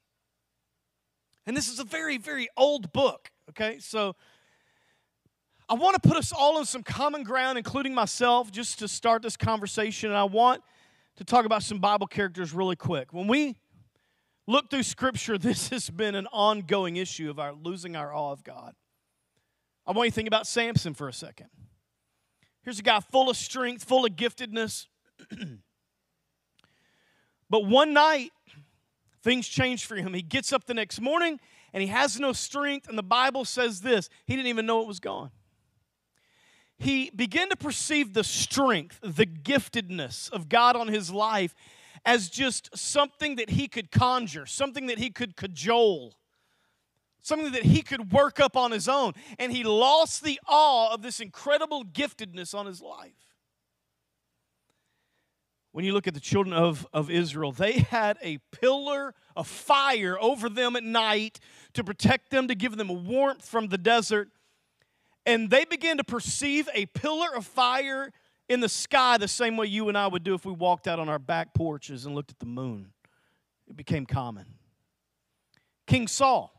And 1.45 1.57
this 1.57 1.67
is 1.67 1.79
a 1.79 1.83
very, 1.83 2.17
very 2.17 2.47
old 2.55 2.93
book, 2.93 3.31
okay? 3.49 3.79
So 3.79 4.15
I 5.67 5.73
want 5.73 6.01
to 6.01 6.07
put 6.07 6.17
us 6.17 6.31
all 6.31 6.57
on 6.57 6.65
some 6.65 6.83
common 6.83 7.23
ground, 7.23 7.57
including 7.57 7.93
myself, 7.93 8.51
just 8.51 8.79
to 8.79 8.87
start 8.87 9.21
this 9.21 9.37
conversation. 9.37 10.09
And 10.09 10.17
I 10.17 10.23
want 10.25 10.61
to 11.17 11.23
talk 11.23 11.45
about 11.45 11.63
some 11.63 11.79
Bible 11.79 12.07
characters 12.07 12.53
really 12.53 12.75
quick. 12.75 13.13
When 13.13 13.27
we 13.27 13.57
look 14.47 14.69
through 14.69 14.83
Scripture, 14.83 15.37
this 15.39 15.69
has 15.69 15.89
been 15.89 16.15
an 16.15 16.27
ongoing 16.31 16.97
issue 16.97 17.29
of 17.29 17.39
our 17.39 17.53
losing 17.53 17.95
our 17.95 18.13
awe 18.13 18.31
of 18.31 18.43
God. 18.43 18.73
I 19.85 19.91
want 19.91 20.07
you 20.07 20.11
to 20.11 20.15
think 20.15 20.27
about 20.27 20.45
Samson 20.45 20.93
for 20.93 21.07
a 21.07 21.13
second. 21.13 21.49
Here's 22.61 22.79
a 22.79 22.83
guy 22.83 22.99
full 22.99 23.29
of 23.29 23.37
strength, 23.37 23.83
full 23.83 24.05
of 24.05 24.11
giftedness. 24.13 24.87
but 27.49 27.65
one 27.65 27.93
night, 27.93 28.31
things 29.21 29.47
change 29.47 29.85
for 29.85 29.95
him. 29.95 30.13
He 30.13 30.21
gets 30.21 30.51
up 30.53 30.65
the 30.65 30.73
next 30.73 30.99
morning 30.99 31.39
and 31.73 31.81
he 31.81 31.87
has 31.89 32.19
no 32.19 32.33
strength, 32.33 32.89
and 32.89 32.97
the 32.97 33.03
Bible 33.03 33.45
says 33.45 33.81
this 33.81 34.09
he 34.25 34.35
didn't 34.35 34.47
even 34.47 34.65
know 34.65 34.81
it 34.81 34.87
was 34.87 34.99
gone. 34.99 35.31
He 36.77 37.11
began 37.13 37.49
to 37.49 37.57
perceive 37.57 38.13
the 38.13 38.23
strength, 38.23 38.99
the 39.01 39.25
giftedness 39.25 40.31
of 40.31 40.47
God 40.47 40.75
on 40.75 40.87
his 40.87 41.11
life 41.11 41.53
as 42.05 42.29
just 42.29 42.75
something 42.77 43.35
that 43.35 43.49
he 43.49 43.67
could 43.67 43.91
conjure, 43.91 44.45
something 44.45 44.87
that 44.87 44.97
he 44.97 45.09
could 45.09 45.35
cajole 45.35 46.13
something 47.21 47.51
that 47.51 47.63
he 47.63 47.81
could 47.81 48.11
work 48.11 48.39
up 48.39 48.55
on 48.55 48.71
his 48.71 48.87
own. 48.87 49.13
And 49.37 49.51
he 49.51 49.63
lost 49.63 50.23
the 50.23 50.39
awe 50.47 50.93
of 50.93 51.01
this 51.01 51.19
incredible 51.19 51.83
giftedness 51.83 52.53
on 52.53 52.65
his 52.65 52.81
life. 52.81 53.13
when 55.71 55.85
you 55.85 55.93
look 55.93 56.07
at 56.07 56.15
the 56.15 56.19
children 56.19 56.53
of, 56.53 56.87
of 56.93 57.11
Israel, 57.11 57.51
they 57.51 57.73
had 57.73 58.17
a 58.23 58.39
pillar 58.51 59.13
of 59.35 59.47
fire 59.47 60.17
over 60.19 60.49
them 60.49 60.75
at 60.75 60.83
night 60.83 61.39
to 61.73 61.83
protect 61.83 62.31
them, 62.31 62.47
to 62.47 62.55
give 62.55 62.75
them 62.75 63.07
warmth 63.07 63.45
from 63.45 63.67
the 63.67 63.77
desert. 63.77 64.29
And 65.25 65.49
they 65.49 65.65
began 65.65 65.97
to 65.97 66.03
perceive 66.03 66.67
a 66.73 66.87
pillar 66.87 67.35
of 67.35 67.45
fire 67.45 68.11
in 68.49 68.61
the 68.61 68.69
sky 68.69 69.17
the 69.17 69.27
same 69.27 69.57
way 69.57 69.67
you 69.67 69.87
and 69.89 69.97
I 69.97 70.07
would 70.07 70.23
do 70.23 70.33
if 70.33 70.43
we 70.43 70.51
walked 70.51 70.87
out 70.87 70.99
on 70.99 71.07
our 71.07 71.19
back 71.19 71.53
porches 71.53 72.05
and 72.05 72.15
looked 72.15 72.31
at 72.31 72.39
the 72.39 72.47
moon. 72.47 72.91
It 73.69 73.77
became 73.77 74.07
common. 74.07 74.45
King 75.85 76.07
Saul. 76.07 76.58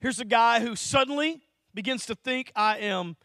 Here's 0.00 0.20
a 0.20 0.24
guy 0.24 0.60
who 0.60 0.76
suddenly 0.76 1.40
begins 1.74 2.06
to 2.06 2.14
think, 2.14 2.52
I 2.54 2.78
am 2.78 3.16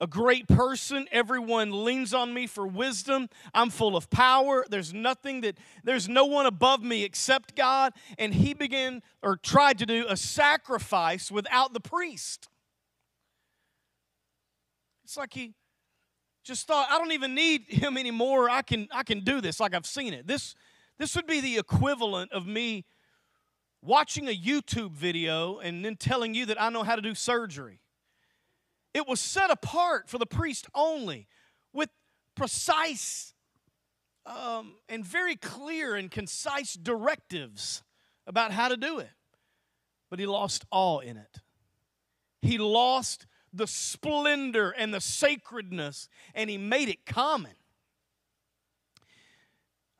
a 0.00 0.06
great 0.06 0.48
person. 0.48 1.06
Everyone 1.10 1.84
leans 1.84 2.14
on 2.14 2.32
me 2.34 2.46
for 2.46 2.66
wisdom. 2.66 3.28
I'm 3.54 3.70
full 3.70 3.96
of 3.96 4.10
power. 4.10 4.64
There's 4.68 4.92
nothing 4.92 5.42
that, 5.42 5.58
there's 5.84 6.08
no 6.08 6.24
one 6.24 6.46
above 6.46 6.82
me 6.82 7.04
except 7.04 7.56
God. 7.56 7.92
And 8.18 8.34
he 8.34 8.54
began 8.54 9.02
or 9.22 9.36
tried 9.36 9.78
to 9.78 9.86
do 9.86 10.06
a 10.08 10.16
sacrifice 10.16 11.30
without 11.30 11.72
the 11.72 11.80
priest. 11.80 12.48
It's 15.04 15.16
like 15.16 15.32
he 15.32 15.54
just 16.44 16.66
thought, 16.66 16.88
I 16.90 16.98
don't 16.98 17.12
even 17.12 17.34
need 17.34 17.62
him 17.68 17.96
anymore. 17.96 18.50
I 18.50 18.62
can, 18.62 18.88
I 18.92 19.02
can 19.02 19.20
do 19.20 19.40
this 19.40 19.60
like 19.60 19.74
I've 19.74 19.86
seen 19.86 20.14
it. 20.14 20.26
This, 20.26 20.54
this 20.98 21.14
would 21.16 21.26
be 21.26 21.40
the 21.40 21.58
equivalent 21.58 22.32
of 22.32 22.46
me 22.46 22.84
watching 23.82 24.28
a 24.28 24.36
YouTube 24.36 24.92
video 24.92 25.58
and 25.58 25.84
then 25.84 25.96
telling 25.96 26.34
you 26.34 26.46
that 26.46 26.60
I 26.60 26.68
know 26.68 26.82
how 26.82 26.96
to 26.96 27.02
do 27.02 27.14
surgery. 27.14 27.80
It 28.94 29.06
was 29.06 29.20
set 29.20 29.50
apart 29.50 30.08
for 30.08 30.18
the 30.18 30.26
priest 30.26 30.66
only 30.74 31.28
with 31.72 31.90
precise 32.34 33.34
um, 34.26 34.74
and 34.88 35.04
very 35.04 35.36
clear 35.36 35.94
and 35.94 36.10
concise 36.10 36.74
directives 36.74 37.82
about 38.26 38.52
how 38.52 38.68
to 38.68 38.76
do 38.76 38.98
it. 38.98 39.10
But 40.10 40.18
he 40.18 40.26
lost 40.26 40.64
all 40.70 41.00
in 41.00 41.16
it. 41.16 41.38
He 42.40 42.58
lost 42.58 43.26
the 43.52 43.66
splendor 43.66 44.70
and 44.70 44.92
the 44.92 45.00
sacredness, 45.00 46.08
and 46.34 46.50
he 46.50 46.58
made 46.58 46.88
it 46.88 47.06
common. 47.06 47.52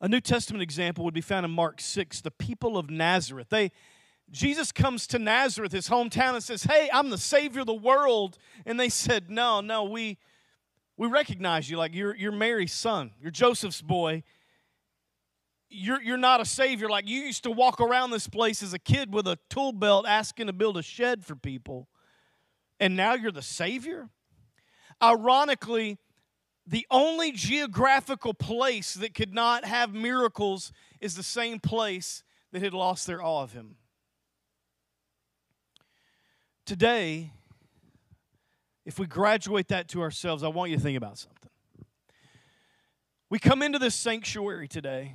A 0.00 0.09
New 0.09 0.21
Testament 0.21 0.62
example 0.62 1.05
would 1.05 1.14
be 1.14 1.21
found 1.21 1.45
in 1.45 1.50
Mark 1.50 1.81
6, 1.81 2.21
the 2.21 2.31
people 2.31 2.78
of 2.78 2.88
Nazareth. 2.88 3.49
They 3.50 3.73
Jesus 4.31 4.73
comes 4.73 5.07
to 5.09 5.19
Nazareth, 5.19 5.73
his 5.73 5.88
hometown, 5.88 6.35
and 6.35 6.43
says, 6.43 6.64
Hey, 6.64 6.90
I'm 6.93 7.11
the 7.11 7.19
Savior 7.19 7.61
of 7.61 7.67
the 7.67 7.75
world. 7.75 8.38
And 8.67 8.78
they 8.78 8.88
said, 8.88 9.31
No, 9.31 9.61
no, 9.61 9.85
we, 9.85 10.19
we 10.97 11.09
recognize 11.09 11.71
you. 11.71 11.78
Like 11.78 11.95
you're, 11.95 12.14
you're 12.14 12.33
Mary's 12.33 12.73
son, 12.73 13.12
you're 13.21 13.31
Joseph's 13.31 13.83
boy. 13.83 14.23
You're, 15.71 16.00
you're 16.00 16.17
not 16.17 16.40
a 16.40 16.47
Savior. 16.47 16.88
Like 16.88 17.07
you 17.07 17.21
used 17.21 17.43
to 17.45 17.50
walk 17.50 17.81
around 17.81 18.11
this 18.11 18.26
place 18.26 18.62
as 18.62 18.73
a 18.73 18.78
kid 18.78 19.12
with 19.12 19.26
a 19.26 19.38
tool 19.50 19.73
belt 19.73 20.07
asking 20.09 20.47
to 20.47 20.52
build 20.55 20.78
a 20.78 20.83
shed 20.83 21.26
for 21.26 21.37
people. 21.37 21.88
And 22.81 22.97
now 22.97 23.14
you're 23.14 23.33
the 23.33 23.43
Savior? 23.43 24.09
Ironically, 25.02 25.99
the 26.68 26.87
only 26.90 27.32
geographical 27.32 28.34
place 28.34 28.92
that 28.94 29.14
could 29.14 29.32
not 29.32 29.64
have 29.64 29.94
miracles 29.94 30.70
is 31.00 31.16
the 31.16 31.22
same 31.22 31.58
place 31.58 32.22
that 32.52 32.60
had 32.60 32.75
lost 32.75 33.06
their 33.06 33.22
awe 33.22 33.42
of 33.42 33.52
him. 33.52 33.76
Today, 36.66 37.32
if 38.84 38.98
we 38.98 39.06
graduate 39.06 39.68
that 39.68 39.88
to 39.88 40.02
ourselves, 40.02 40.42
I 40.42 40.48
want 40.48 40.70
you 40.70 40.76
to 40.76 40.82
think 40.82 40.98
about 40.98 41.16
something. 41.16 41.50
We 43.30 43.38
come 43.38 43.62
into 43.62 43.78
this 43.78 43.94
sanctuary 43.94 44.68
today 44.68 45.14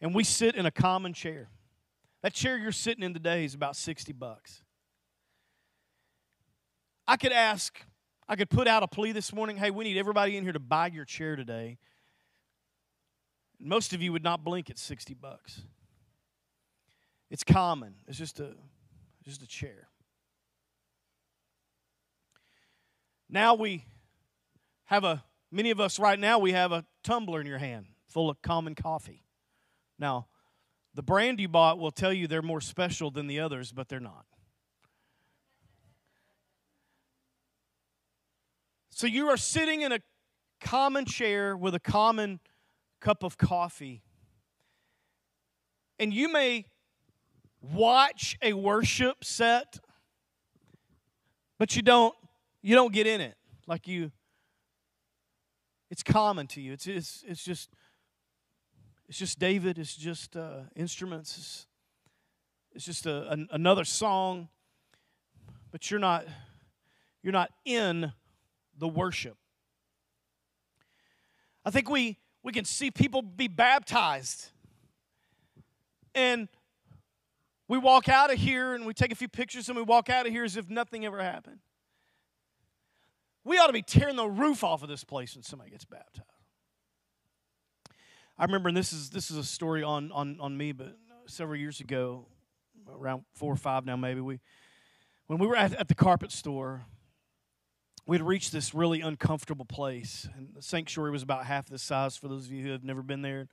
and 0.00 0.14
we 0.14 0.24
sit 0.24 0.54
in 0.54 0.64
a 0.64 0.70
common 0.70 1.12
chair. 1.12 1.50
That 2.22 2.32
chair 2.32 2.56
you're 2.56 2.72
sitting 2.72 3.04
in 3.04 3.12
today 3.12 3.44
is 3.44 3.54
about 3.54 3.76
60 3.76 4.14
bucks. 4.14 4.62
I 7.06 7.16
could 7.16 7.32
ask, 7.32 7.78
I 8.28 8.36
could 8.36 8.50
put 8.50 8.68
out 8.68 8.82
a 8.82 8.88
plea 8.88 9.12
this 9.12 9.32
morning 9.32 9.56
hey, 9.56 9.70
we 9.70 9.84
need 9.84 9.98
everybody 9.98 10.36
in 10.36 10.44
here 10.44 10.52
to 10.52 10.60
buy 10.60 10.88
your 10.88 11.04
chair 11.04 11.36
today. 11.36 11.78
Most 13.60 13.92
of 13.92 14.02
you 14.02 14.12
would 14.12 14.22
not 14.22 14.44
blink 14.44 14.70
at 14.70 14.78
60 14.78 15.14
bucks. 15.14 15.62
It's 17.30 17.44
common. 17.44 17.94
It's 18.06 18.18
just 18.18 18.40
a 18.40 18.54
just 19.24 19.42
a 19.42 19.46
chair. 19.46 19.88
Now 23.28 23.54
we 23.54 23.84
have 24.86 25.04
a, 25.04 25.22
many 25.52 25.70
of 25.70 25.80
us 25.80 25.98
right 25.98 26.18
now, 26.18 26.38
we 26.38 26.52
have 26.52 26.72
a 26.72 26.84
tumbler 27.04 27.40
in 27.40 27.46
your 27.46 27.58
hand 27.58 27.86
full 28.08 28.30
of 28.30 28.40
common 28.40 28.74
coffee. 28.74 29.22
Now, 29.98 30.28
the 30.94 31.02
brand 31.02 31.38
you 31.40 31.48
bought 31.48 31.78
will 31.78 31.90
tell 31.90 32.12
you 32.12 32.26
they're 32.26 32.40
more 32.40 32.62
special 32.62 33.10
than 33.10 33.26
the 33.26 33.40
others, 33.40 33.70
but 33.70 33.88
they're 33.88 34.00
not. 34.00 34.24
So 38.98 39.06
you 39.06 39.28
are 39.28 39.36
sitting 39.36 39.82
in 39.82 39.92
a 39.92 40.00
common 40.60 41.04
chair 41.04 41.56
with 41.56 41.72
a 41.72 41.78
common 41.78 42.40
cup 43.00 43.22
of 43.22 43.38
coffee. 43.38 44.02
And 46.00 46.12
you 46.12 46.32
may 46.32 46.64
watch 47.60 48.36
a 48.42 48.54
worship 48.54 49.22
set, 49.22 49.78
but 51.60 51.76
you 51.76 51.82
don't 51.82 52.12
you 52.60 52.74
don't 52.74 52.92
get 52.92 53.06
in 53.06 53.20
it. 53.20 53.36
Like 53.68 53.86
you 53.86 54.10
it's 55.92 56.02
common 56.02 56.48
to 56.48 56.60
you. 56.60 56.72
It's 56.72 56.88
it's, 56.88 57.22
it's 57.24 57.44
just 57.44 57.70
it's 59.08 59.18
just 59.18 59.38
david 59.38 59.78
it's 59.78 59.94
just 59.94 60.36
uh, 60.36 60.62
instruments 60.74 61.38
it's, 61.38 61.66
it's 62.74 62.84
just 62.84 63.06
a, 63.06 63.30
an, 63.30 63.46
another 63.52 63.84
song. 63.84 64.48
But 65.70 65.88
you're 65.88 66.00
not 66.00 66.26
you're 67.22 67.32
not 67.32 67.52
in 67.64 68.12
the 68.78 68.88
worship. 68.88 69.36
I 71.64 71.70
think 71.70 71.88
we 71.88 72.18
we 72.42 72.52
can 72.52 72.64
see 72.64 72.90
people 72.90 73.22
be 73.22 73.48
baptized. 73.48 74.50
And 76.14 76.48
we 77.68 77.78
walk 77.78 78.08
out 78.08 78.32
of 78.32 78.38
here 78.38 78.74
and 78.74 78.86
we 78.86 78.94
take 78.94 79.12
a 79.12 79.14
few 79.14 79.28
pictures 79.28 79.68
and 79.68 79.76
we 79.76 79.82
walk 79.82 80.08
out 80.08 80.26
of 80.26 80.32
here 80.32 80.44
as 80.44 80.56
if 80.56 80.70
nothing 80.70 81.04
ever 81.04 81.22
happened. 81.22 81.58
We 83.44 83.58
ought 83.58 83.66
to 83.66 83.72
be 83.72 83.82
tearing 83.82 84.16
the 84.16 84.26
roof 84.26 84.64
off 84.64 84.82
of 84.82 84.88
this 84.88 85.04
place 85.04 85.34
when 85.34 85.42
somebody 85.42 85.70
gets 85.70 85.84
baptized. 85.84 86.26
I 88.38 88.44
remember, 88.44 88.68
and 88.68 88.76
this 88.76 88.92
is 88.92 89.10
this 89.10 89.30
is 89.30 89.36
a 89.36 89.44
story 89.44 89.82
on 89.82 90.12
on 90.12 90.38
on 90.40 90.56
me, 90.56 90.72
but 90.72 90.96
several 91.26 91.58
years 91.58 91.80
ago, 91.80 92.26
around 92.90 93.24
four 93.34 93.52
or 93.52 93.56
five 93.56 93.84
now, 93.84 93.96
maybe 93.96 94.20
we, 94.20 94.40
when 95.26 95.38
we 95.38 95.46
were 95.46 95.56
at, 95.56 95.74
at 95.74 95.88
the 95.88 95.94
carpet 95.94 96.32
store, 96.32 96.84
we 98.08 98.16
had 98.16 98.26
reached 98.26 98.52
this 98.52 98.74
really 98.74 99.02
uncomfortable 99.02 99.66
place, 99.66 100.26
and 100.34 100.48
the 100.54 100.62
sanctuary 100.62 101.10
was 101.10 101.22
about 101.22 101.44
half 101.44 101.68
the 101.68 101.78
size. 101.78 102.16
For 102.16 102.26
those 102.26 102.46
of 102.46 102.52
you 102.52 102.64
who 102.64 102.72
have 102.72 102.82
never 102.82 103.02
been 103.02 103.20
there, 103.20 103.48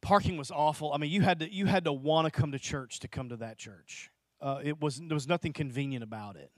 parking 0.00 0.38
was 0.38 0.50
awful. 0.50 0.90
I 0.94 0.96
mean, 0.96 1.10
you 1.10 1.20
had 1.20 1.40
to 1.40 1.52
you 1.52 1.66
had 1.66 1.84
to 1.84 1.92
want 1.92 2.24
to 2.24 2.30
come 2.30 2.52
to 2.52 2.58
church 2.58 2.98
to 3.00 3.08
come 3.08 3.28
to 3.28 3.36
that 3.36 3.58
church. 3.58 4.10
Uh, 4.40 4.60
it 4.64 4.80
was 4.80 4.96
there 4.96 5.14
was 5.14 5.28
nothing 5.28 5.52
convenient 5.52 6.02
about 6.02 6.36
it. 6.36 6.50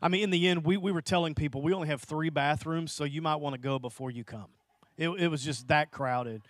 I 0.00 0.08
mean, 0.08 0.22
in 0.22 0.30
the 0.30 0.48
end, 0.48 0.64
we, 0.64 0.78
we 0.78 0.90
were 0.90 1.02
telling 1.02 1.34
people 1.34 1.60
we 1.60 1.74
only 1.74 1.88
have 1.88 2.00
three 2.00 2.30
bathrooms, 2.30 2.92
so 2.92 3.04
you 3.04 3.20
might 3.20 3.36
want 3.36 3.54
to 3.54 3.60
go 3.60 3.78
before 3.78 4.10
you 4.10 4.24
come. 4.24 4.48
It, 4.96 5.10
it 5.10 5.28
was 5.28 5.44
just 5.44 5.68
that 5.68 5.90
crowded. 5.90 6.40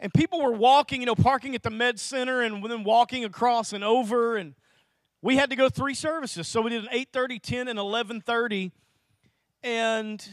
And 0.00 0.12
people 0.12 0.42
were 0.42 0.52
walking, 0.52 1.00
you 1.00 1.06
know, 1.06 1.14
parking 1.14 1.54
at 1.54 1.62
the 1.62 1.70
med 1.70 1.98
center 1.98 2.42
and 2.42 2.62
then 2.62 2.84
walking 2.84 3.24
across 3.24 3.72
and 3.72 3.82
over. 3.82 4.36
And 4.36 4.54
we 5.22 5.36
had 5.36 5.50
to 5.50 5.56
go 5.56 5.68
three 5.68 5.94
services. 5.94 6.48
So 6.48 6.62
we 6.62 6.70
did 6.70 6.84
an 6.84 6.90
8.30, 6.92 7.42
10, 7.42 7.68
and 7.68 7.78
11.30. 7.78 8.72
And 9.62 10.26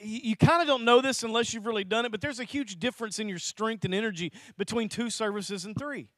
you, 0.00 0.36
kind 0.36 0.60
of 0.60 0.68
don't 0.68 0.84
know 0.84 1.00
this 1.00 1.22
unless 1.22 1.54
you've 1.54 1.66
really 1.66 1.84
done 1.84 2.04
it, 2.04 2.12
but 2.12 2.20
there's 2.20 2.40
a 2.40 2.44
huge 2.44 2.78
difference 2.78 3.18
in 3.18 3.28
your 3.28 3.38
strength 3.38 3.84
and 3.84 3.94
energy 3.94 4.32
between 4.56 4.88
two 4.88 5.10
services 5.10 5.64
and 5.64 5.76
three. 5.76 6.10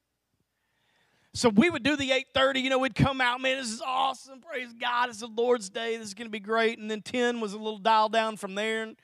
So 1.33 1.49
we 1.49 1.71
would 1.71 1.85
do 1.85 1.95
the 1.97 2.11
8:30, 2.11 2.61
you 2.61 2.71
know, 2.71 2.79
we'd 2.79 2.97
come 2.97 3.21
out, 3.21 3.41
man, 3.41 3.59
this 3.59 3.71
is 3.71 3.81
awesome. 3.81 4.41
Praise 4.41 4.73
God. 4.73 5.11
It's 5.11 5.21
the 5.21 5.29
Lord's 5.29 5.71
day. 5.71 5.97
This 5.97 6.09
is 6.09 6.15
going 6.15 6.27
to 6.27 6.33
be 6.33 6.41
great. 6.41 6.81
And 6.81 6.91
then 6.91 7.03
10 7.03 7.41
was 7.41 7.53
a 7.53 7.57
little 7.57 7.79
dial 7.79 8.09
down 8.09 8.37
from 8.37 8.57
there. 8.57 8.83
And 8.83 8.97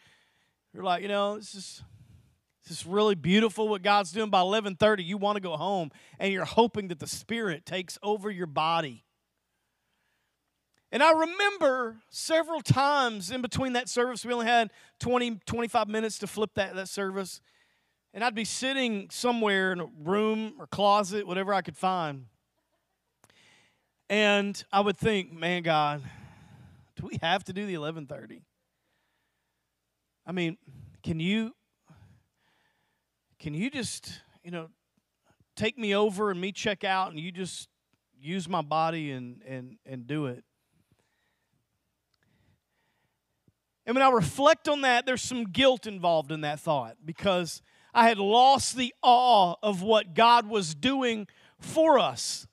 you're 0.74 0.82
like, 0.82 1.02
you 1.02 1.08
know, 1.08 1.36
this 1.36 1.54
is 1.54 1.84
this 2.66 2.80
is 2.80 2.86
really 2.86 3.14
beautiful 3.14 3.68
what 3.68 3.82
God's 3.82 4.10
doing. 4.10 4.28
By 4.28 4.40
11:30, 4.40 5.04
you 5.04 5.16
want 5.16 5.36
to 5.36 5.40
go 5.40 5.56
home 5.56 5.90
and 6.18 6.32
you're 6.32 6.44
hoping 6.44 6.88
that 6.88 6.98
the 6.98 7.06
spirit 7.06 7.64
takes 7.64 7.98
over 8.02 8.30
your 8.30 8.46
body. 8.46 9.04
And 10.92 11.02
I 11.02 11.12
remember 11.12 11.98
several 12.10 12.60
times 12.60 13.30
in 13.30 13.42
between 13.42 13.74
that 13.74 13.88
service, 13.88 14.24
we 14.24 14.32
only 14.32 14.46
had 14.46 14.70
20, 15.00 15.40
25 15.44 15.88
minutes 15.88 16.18
to 16.18 16.26
flip 16.26 16.50
that, 16.54 16.74
that 16.74 16.88
service. 16.88 17.40
And 18.14 18.24
I'd 18.24 18.34
be 18.34 18.44
sitting 18.44 19.10
somewhere 19.10 19.72
in 19.72 19.80
a 19.80 19.86
room 20.02 20.54
or 20.58 20.66
closet, 20.66 21.26
whatever 21.26 21.52
I 21.52 21.60
could 21.60 21.76
find. 21.76 22.26
And 24.08 24.62
I 24.72 24.80
would 24.80 24.96
think, 24.96 25.32
man, 25.32 25.62
God, 25.64 26.02
do 26.96 27.06
we 27.06 27.18
have 27.20 27.44
to 27.44 27.52
do 27.52 27.66
the 27.66 27.76
1130? 27.76 28.42
I 30.24 30.32
mean, 30.32 30.56
can 31.02 31.20
you 31.20 31.52
can 33.46 33.54
you 33.54 33.70
just, 33.70 34.10
you 34.42 34.50
know, 34.50 34.70
take 35.54 35.78
me 35.78 35.94
over 35.94 36.32
and 36.32 36.40
me 36.40 36.50
check 36.50 36.82
out 36.82 37.10
and 37.10 37.20
you 37.20 37.30
just 37.30 37.68
use 38.20 38.48
my 38.48 38.60
body 38.60 39.12
and 39.12 39.40
and 39.46 39.76
and 39.86 40.04
do 40.04 40.26
it? 40.26 40.42
And 43.86 43.94
when 43.94 44.02
I 44.02 44.10
reflect 44.10 44.66
on 44.66 44.80
that, 44.80 45.06
there's 45.06 45.22
some 45.22 45.44
guilt 45.44 45.86
involved 45.86 46.32
in 46.32 46.40
that 46.40 46.58
thought 46.58 46.96
because 47.04 47.62
I 47.94 48.08
had 48.08 48.18
lost 48.18 48.76
the 48.76 48.92
awe 49.00 49.54
of 49.62 49.80
what 49.80 50.14
God 50.14 50.48
was 50.48 50.74
doing 50.74 51.28
for 51.60 52.00
us. 52.00 52.48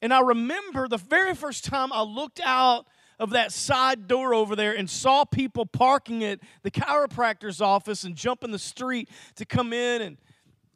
And 0.00 0.14
I 0.14 0.20
remember 0.20 0.88
the 0.88 0.96
very 0.96 1.34
first 1.34 1.62
time 1.62 1.92
I 1.92 2.00
looked 2.00 2.40
out 2.42 2.86
of 3.18 3.30
that 3.30 3.52
side 3.52 4.08
door 4.08 4.34
over 4.34 4.56
there 4.56 4.72
and 4.72 4.88
saw 4.88 5.24
people 5.24 5.66
parking 5.66 6.24
at 6.24 6.40
the 6.62 6.70
chiropractor's 6.70 7.60
office 7.60 8.04
and 8.04 8.16
jumping 8.16 8.50
the 8.50 8.58
street 8.58 9.08
to 9.36 9.44
come 9.44 9.72
in. 9.72 10.02
And 10.02 10.16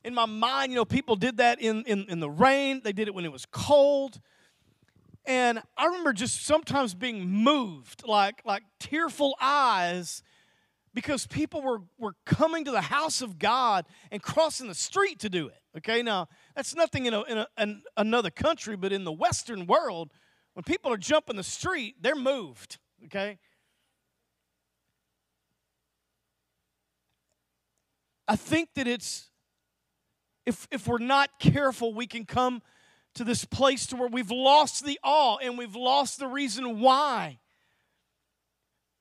in 0.05 0.15
my 0.15 0.27
mind, 0.27 0.73
you 0.73 0.77
know, 0.77 0.85
people 0.85 1.17
did 1.17 1.39
that 1.39 1.61
in, 1.61 1.85
in, 1.85 2.07
in 2.09 2.21
the 2.21 2.31
rain, 2.31 2.81
they 2.85 2.93
did 2.93 3.09
it 3.09 3.15
when 3.15 3.25
it 3.25 3.33
was 3.33 3.47
cold. 3.51 4.21
And 5.25 5.61
I 5.77 5.87
remember 5.87 6.13
just 6.13 6.47
sometimes 6.47 6.95
being 6.95 7.29
moved, 7.29 8.07
like, 8.07 8.43
like 8.45 8.63
tearful 8.79 9.35
eyes, 9.41 10.23
because 10.95 11.27
people 11.27 11.61
were, 11.61 11.83
were 11.99 12.15
coming 12.25 12.65
to 12.65 12.71
the 12.71 12.81
house 12.81 13.21
of 13.21 13.39
God 13.39 13.85
and 14.11 14.23
crossing 14.23 14.69
the 14.69 14.75
street 14.75 15.19
to 15.21 15.29
do 15.29 15.49
it. 15.49 15.61
Okay, 15.79 16.03
now 16.03 16.29
that's 16.55 16.75
nothing 16.75 17.05
in, 17.05 17.13
a, 17.13 17.23
in, 17.25 17.39
a, 17.39 17.47
in 17.59 17.83
another 17.99 18.31
country, 18.31 18.77
but 18.77 18.93
in 18.93 19.05
the 19.05 19.13
Western 19.13 19.67
world, 19.67 20.11
when 20.57 20.63
people 20.63 20.91
are 20.91 20.97
jumping 20.97 21.37
the 21.37 21.43
street, 21.43 21.97
they're 22.01 22.15
moved. 22.15 22.79
Okay? 23.05 23.37
I 28.27 28.37
think 28.37 28.71
that 28.77 28.87
it's, 28.87 29.29
if, 30.47 30.67
if 30.71 30.89
we're 30.89 30.97
not 30.97 31.39
careful, 31.39 31.93
we 31.93 32.07
can 32.07 32.25
come 32.25 32.63
to 33.17 33.23
this 33.23 33.45
place 33.45 33.85
to 33.89 33.97
where 33.97 34.09
we've 34.09 34.31
lost 34.31 34.83
the 34.83 34.99
awe 35.05 35.37
and 35.43 35.59
we've 35.59 35.77
lost 35.77 36.19
the 36.19 36.27
reason 36.27 36.81
why. 36.81 37.39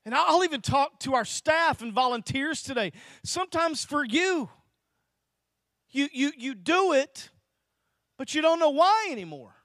And 0.04 0.14
I'll 0.14 0.44
even 0.44 0.60
talk 0.60 1.00
to 1.00 1.14
our 1.14 1.24
staff 1.24 1.80
and 1.80 1.90
volunteers 1.90 2.62
today. 2.62 2.92
Sometimes 3.24 3.82
for 3.82 4.04
you, 4.04 4.50
you, 5.88 6.08
you, 6.12 6.32
you 6.36 6.54
do 6.54 6.92
it, 6.92 7.30
but 8.18 8.34
you 8.34 8.42
don't 8.42 8.58
know 8.58 8.68
why 8.68 9.08
anymore. 9.10 9.55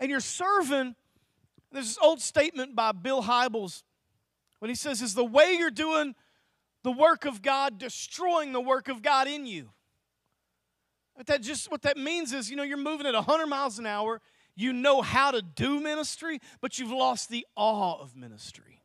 And 0.00 0.10
you're 0.10 0.20
serving, 0.20 0.96
there's 1.70 1.88
this 1.88 1.98
old 2.02 2.20
statement 2.20 2.74
by 2.74 2.92
Bill 2.92 3.22
Hybels 3.22 3.82
when 4.58 4.70
he 4.70 4.74
says, 4.74 5.02
Is 5.02 5.14
the 5.14 5.24
way 5.24 5.56
you're 5.58 5.70
doing 5.70 6.14
the 6.82 6.90
work 6.90 7.26
of 7.26 7.42
God 7.42 7.78
destroying 7.78 8.52
the 8.52 8.60
work 8.60 8.88
of 8.88 9.02
God 9.02 9.28
in 9.28 9.46
you? 9.46 9.68
But 11.16 11.26
that 11.26 11.42
just 11.42 11.70
what 11.70 11.82
that 11.82 11.98
means 11.98 12.32
is, 12.32 12.50
you 12.50 12.56
know, 12.56 12.62
you're 12.62 12.78
moving 12.78 13.06
at 13.06 13.12
100 13.12 13.46
miles 13.46 13.78
an 13.78 13.84
hour. 13.84 14.22
You 14.56 14.72
know 14.72 15.02
how 15.02 15.30
to 15.30 15.42
do 15.42 15.80
ministry, 15.80 16.40
but 16.62 16.78
you've 16.78 16.90
lost 16.90 17.28
the 17.28 17.46
awe 17.54 18.00
of 18.00 18.16
ministry. 18.16 18.80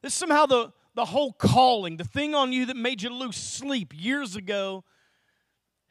This 0.00 0.14
somehow 0.14 0.46
the, 0.46 0.72
the 0.94 1.04
whole 1.04 1.32
calling, 1.32 1.96
the 1.96 2.04
thing 2.04 2.34
on 2.34 2.52
you 2.52 2.66
that 2.66 2.76
made 2.76 3.02
you 3.02 3.10
lose 3.10 3.36
sleep 3.36 3.92
years 3.94 4.36
ago, 4.36 4.84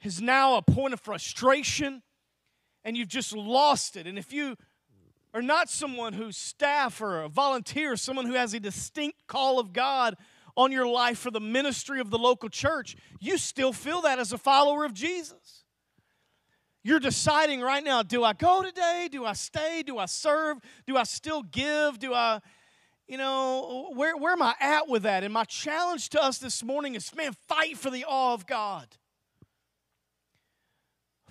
is 0.04 0.22
now 0.22 0.56
a 0.56 0.62
point 0.62 0.94
of 0.94 1.00
frustration 1.00 2.02
and 2.84 2.98
you've 2.98 3.08
just 3.08 3.34
lost 3.36 3.96
it. 3.96 4.08
And 4.08 4.18
if 4.18 4.34
you 4.34 4.56
are 5.34 5.42
not 5.42 5.70
someone 5.70 6.14
who's 6.14 6.38
staff 6.38 7.02
or 7.02 7.24
a 7.24 7.30
volunteer, 7.30 7.96
someone 7.96 8.26
who 8.26 8.34
has 8.34 8.54
a 8.54 8.60
distinct 8.60 9.28
call 9.28 9.60
of 9.60 9.74
God 9.74 10.16
on 10.56 10.72
your 10.72 10.88
life 10.88 11.18
for 11.18 11.32
the 11.32 11.40
ministry 11.40 12.00
of 12.00 12.12
the 12.12 12.18
local 12.18 12.50
church, 12.50 12.96
you 13.20 13.38
still 13.38 13.74
feel 13.74 14.02
that 14.02 14.20
as 14.20 14.32
a 14.32 14.38
follower 14.38 14.86
of 14.86 14.94
Jesus. 14.94 15.64
You're 16.84 17.00
deciding 17.00 17.62
right 17.62 17.84
now 17.84 18.04
do 18.04 18.24
I 18.24 18.34
go 18.34 18.62
today? 18.62 19.08
Do 19.12 19.26
I 19.26 19.34
stay? 19.34 19.84
Do 19.84 19.98
I 19.98 20.06
serve? 20.06 20.58
Do 20.86 20.98
I 20.98 21.04
still 21.04 21.42
give? 21.42 21.98
Do 21.98 22.14
I, 22.14 22.42
you 23.08 23.18
know, 23.18 23.92
where, 23.96 24.18
where 24.18 24.34
am 24.34 24.42
I 24.42 24.54
at 24.60 24.90
with 24.90 25.04
that? 25.04 25.24
And 25.24 25.34
my 25.34 25.46
challenge 25.46 26.10
to 26.10 26.22
us 26.22 26.38
this 26.38 26.62
morning 26.62 26.96
is 26.96 27.16
man, 27.16 27.34
fight 27.48 27.78
for 27.78 27.90
the 27.90 28.04
awe 28.06 28.34
of 28.34 28.46
God. 28.46 28.88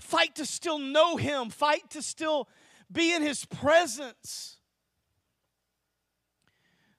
Fight 0.03 0.35
to 0.35 0.45
still 0.45 0.79
know 0.79 1.17
Him, 1.17 1.49
fight 1.49 1.91
to 1.91 2.03
still 2.03 2.49
be 2.91 3.15
in 3.15 3.23
His 3.23 3.45
presence. 3.45 4.59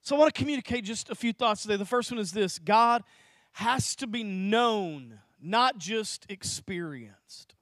So 0.01 0.15
I 0.15 0.19
want 0.19 0.33
to 0.33 0.39
communicate 0.39 0.85
just 0.85 1.09
a 1.09 1.15
few 1.15 1.31
thoughts 1.33 1.61
today. 1.61 1.75
The 1.75 1.85
first 1.85 2.11
one 2.11 2.19
is 2.19 2.31
this 2.31 2.59
God 2.59 3.03
has 3.53 3.95
to 3.97 4.07
be 4.07 4.23
known, 4.23 5.19
not 5.41 5.77
just 5.77 6.25
experienced. 6.29 7.55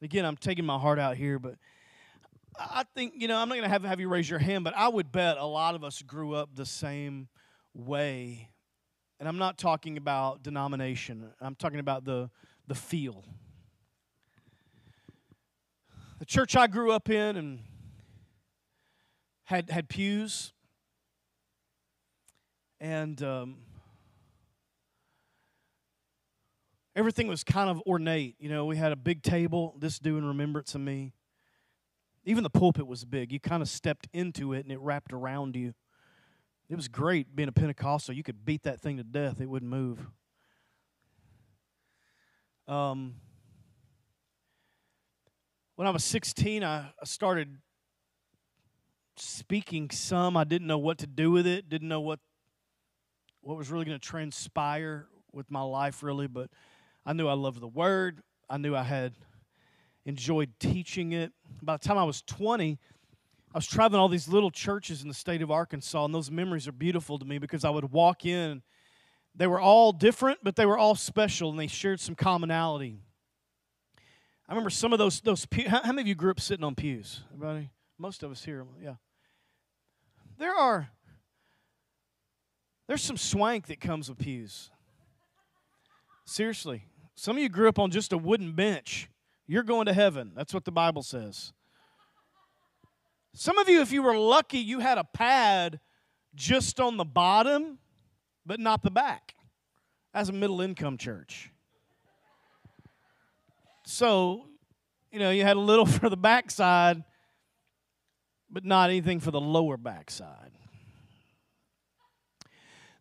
Again, 0.00 0.26
I'm 0.26 0.36
taking 0.36 0.66
my 0.66 0.78
heart 0.78 0.98
out 0.98 1.16
here, 1.16 1.38
but 1.38 1.56
I 2.58 2.84
think, 2.94 3.14
you 3.16 3.26
know, 3.26 3.38
I'm 3.38 3.48
not 3.48 3.56
going 3.56 3.64
to 3.64 3.70
have, 3.70 3.84
have 3.84 4.00
you 4.00 4.08
raise 4.08 4.28
your 4.28 4.38
hand, 4.38 4.64
but 4.64 4.74
I 4.76 4.88
would 4.88 5.10
bet 5.10 5.38
a 5.38 5.46
lot 5.46 5.74
of 5.74 5.82
us 5.82 6.02
grew 6.02 6.34
up 6.34 6.50
the 6.54 6.66
same 6.66 7.28
way. 7.72 8.50
And 9.18 9.28
I'm 9.28 9.38
not 9.38 9.56
talking 9.56 9.96
about 9.96 10.42
denomination, 10.42 11.30
I'm 11.40 11.54
talking 11.54 11.80
about 11.80 12.04
the, 12.04 12.30
the 12.66 12.74
feel. 12.74 13.24
The 16.18 16.24
church 16.24 16.56
I 16.56 16.68
grew 16.68 16.92
up 16.92 17.10
in 17.10 17.36
and 17.36 17.60
had, 19.44 19.68
had 19.68 19.88
pews 19.88 20.52
and 22.80 23.22
um, 23.22 23.56
everything 26.94 27.26
was 27.26 27.42
kind 27.42 27.68
of 27.68 27.82
ornate. 27.86 28.36
You 28.38 28.48
know, 28.48 28.64
we 28.64 28.76
had 28.76 28.92
a 28.92 28.96
big 28.96 29.22
table, 29.22 29.74
this 29.78 29.98
do 29.98 30.18
in 30.18 30.24
remembrance 30.24 30.74
of 30.74 30.82
me. 30.82 31.14
Even 32.24 32.42
the 32.44 32.50
pulpit 32.50 32.86
was 32.86 33.04
big. 33.04 33.32
You 33.32 33.40
kind 33.40 33.62
of 33.62 33.68
stepped 33.68 34.08
into 34.12 34.52
it 34.52 34.64
and 34.64 34.72
it 34.72 34.78
wrapped 34.78 35.12
around 35.12 35.56
you. 35.56 35.74
It 36.68 36.76
was 36.76 36.88
great 36.88 37.34
being 37.34 37.48
a 37.48 37.52
Pentecostal. 37.52 38.14
You 38.14 38.22
could 38.22 38.44
beat 38.44 38.62
that 38.62 38.80
thing 38.80 38.98
to 38.98 39.04
death, 39.04 39.40
it 39.40 39.48
wouldn't 39.48 39.70
move. 39.70 40.06
Um, 42.68 43.16
when 45.76 45.88
I 45.88 45.90
was 45.90 46.04
16, 46.04 46.62
I 46.62 46.90
started 47.04 47.58
speaking 49.16 49.90
some. 49.90 50.36
I 50.36 50.44
didn't 50.44 50.66
know 50.66 50.78
what 50.78 50.98
to 50.98 51.06
do 51.06 51.30
with 51.30 51.46
it, 51.46 51.68
didn't 51.68 51.88
know 51.88 52.00
what 52.00 52.20
what 53.40 53.58
was 53.58 53.70
really 53.70 53.84
going 53.84 53.98
to 53.98 54.08
transpire 54.08 55.06
with 55.30 55.50
my 55.50 55.60
life, 55.60 56.02
really, 56.02 56.26
but 56.26 56.48
I 57.04 57.12
knew 57.12 57.28
I 57.28 57.34
loved 57.34 57.60
the 57.60 57.68
Word. 57.68 58.22
I 58.48 58.56
knew 58.56 58.74
I 58.74 58.84
had 58.84 59.12
enjoyed 60.06 60.52
teaching 60.58 61.12
it. 61.12 61.30
By 61.62 61.76
the 61.76 61.86
time 61.86 61.98
I 61.98 62.04
was 62.04 62.22
20, 62.22 62.78
I 63.52 63.58
was 63.58 63.66
traveling 63.66 64.00
all 64.00 64.08
these 64.08 64.28
little 64.28 64.50
churches 64.50 65.02
in 65.02 65.08
the 65.08 65.14
state 65.14 65.42
of 65.42 65.50
Arkansas, 65.50 66.06
and 66.06 66.14
those 66.14 66.30
memories 66.30 66.66
are 66.66 66.72
beautiful 66.72 67.18
to 67.18 67.24
me 67.26 67.36
because 67.36 67.66
I 67.66 67.70
would 67.70 67.92
walk 67.92 68.24
in. 68.24 68.62
They 69.34 69.46
were 69.46 69.60
all 69.60 69.92
different, 69.92 70.38
but 70.42 70.56
they 70.56 70.64
were 70.64 70.78
all 70.78 70.94
special, 70.94 71.50
and 71.50 71.58
they 71.58 71.66
shared 71.66 72.00
some 72.00 72.14
commonality. 72.14 73.00
I 74.48 74.52
remember 74.52 74.70
some 74.70 74.92
of 74.92 74.98
those 74.98 75.20
those 75.20 75.46
pew, 75.46 75.68
how, 75.68 75.82
how 75.82 75.92
many 75.92 76.02
of 76.02 76.08
you 76.08 76.14
grew 76.14 76.30
up 76.30 76.40
sitting 76.40 76.64
on 76.64 76.74
pews? 76.74 77.22
Everybody, 77.32 77.70
most 77.98 78.22
of 78.22 78.30
us 78.30 78.44
here, 78.44 78.66
yeah. 78.82 78.94
There 80.38 80.54
are 80.54 80.90
there's 82.86 83.02
some 83.02 83.16
swank 83.16 83.68
that 83.68 83.80
comes 83.80 84.08
with 84.08 84.18
pews. 84.18 84.70
Seriously. 86.26 86.84
Some 87.14 87.36
of 87.36 87.42
you 87.42 87.48
grew 87.48 87.68
up 87.68 87.78
on 87.78 87.90
just 87.90 88.12
a 88.12 88.18
wooden 88.18 88.52
bench. 88.52 89.08
You're 89.46 89.62
going 89.62 89.86
to 89.86 89.92
heaven. 89.92 90.32
That's 90.34 90.52
what 90.52 90.64
the 90.64 90.72
Bible 90.72 91.02
says. 91.02 91.52
Some 93.34 93.58
of 93.58 93.68
you, 93.68 93.80
if 93.80 93.92
you 93.92 94.02
were 94.02 94.16
lucky, 94.16 94.58
you 94.58 94.80
had 94.80 94.98
a 94.98 95.04
pad 95.04 95.80
just 96.34 96.80
on 96.80 96.96
the 96.96 97.04
bottom, 97.04 97.78
but 98.44 98.60
not 98.60 98.82
the 98.82 98.90
back. 98.90 99.34
As 100.12 100.28
a 100.28 100.32
middle 100.32 100.60
income 100.60 100.96
church. 100.96 101.50
So, 103.84 104.46
you 105.12 105.18
know, 105.18 105.30
you 105.30 105.42
had 105.42 105.56
a 105.56 105.60
little 105.60 105.86
for 105.86 106.08
the 106.08 106.16
backside, 106.16 107.04
but 108.50 108.64
not 108.64 108.90
anything 108.90 109.20
for 109.20 109.30
the 109.30 109.40
lower 109.40 109.76
backside. 109.76 110.52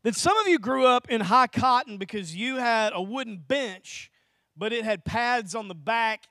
Then 0.04 0.13
some 0.13 0.38
of 0.38 0.48
you 0.48 0.60
grew 0.60 0.86
up 0.86 1.10
in 1.10 1.22
high 1.22 1.48
cotton 1.48 1.98
because 1.98 2.36
you 2.36 2.58
had 2.58 2.91
a 2.93 3.02
wooden 3.02 3.38
bench, 3.38 4.12
but 4.56 4.74
it 4.74 4.84
had 4.84 5.06
pads 5.06 5.56
on 5.56 5.69
the 5.69 5.76
back 5.76 6.26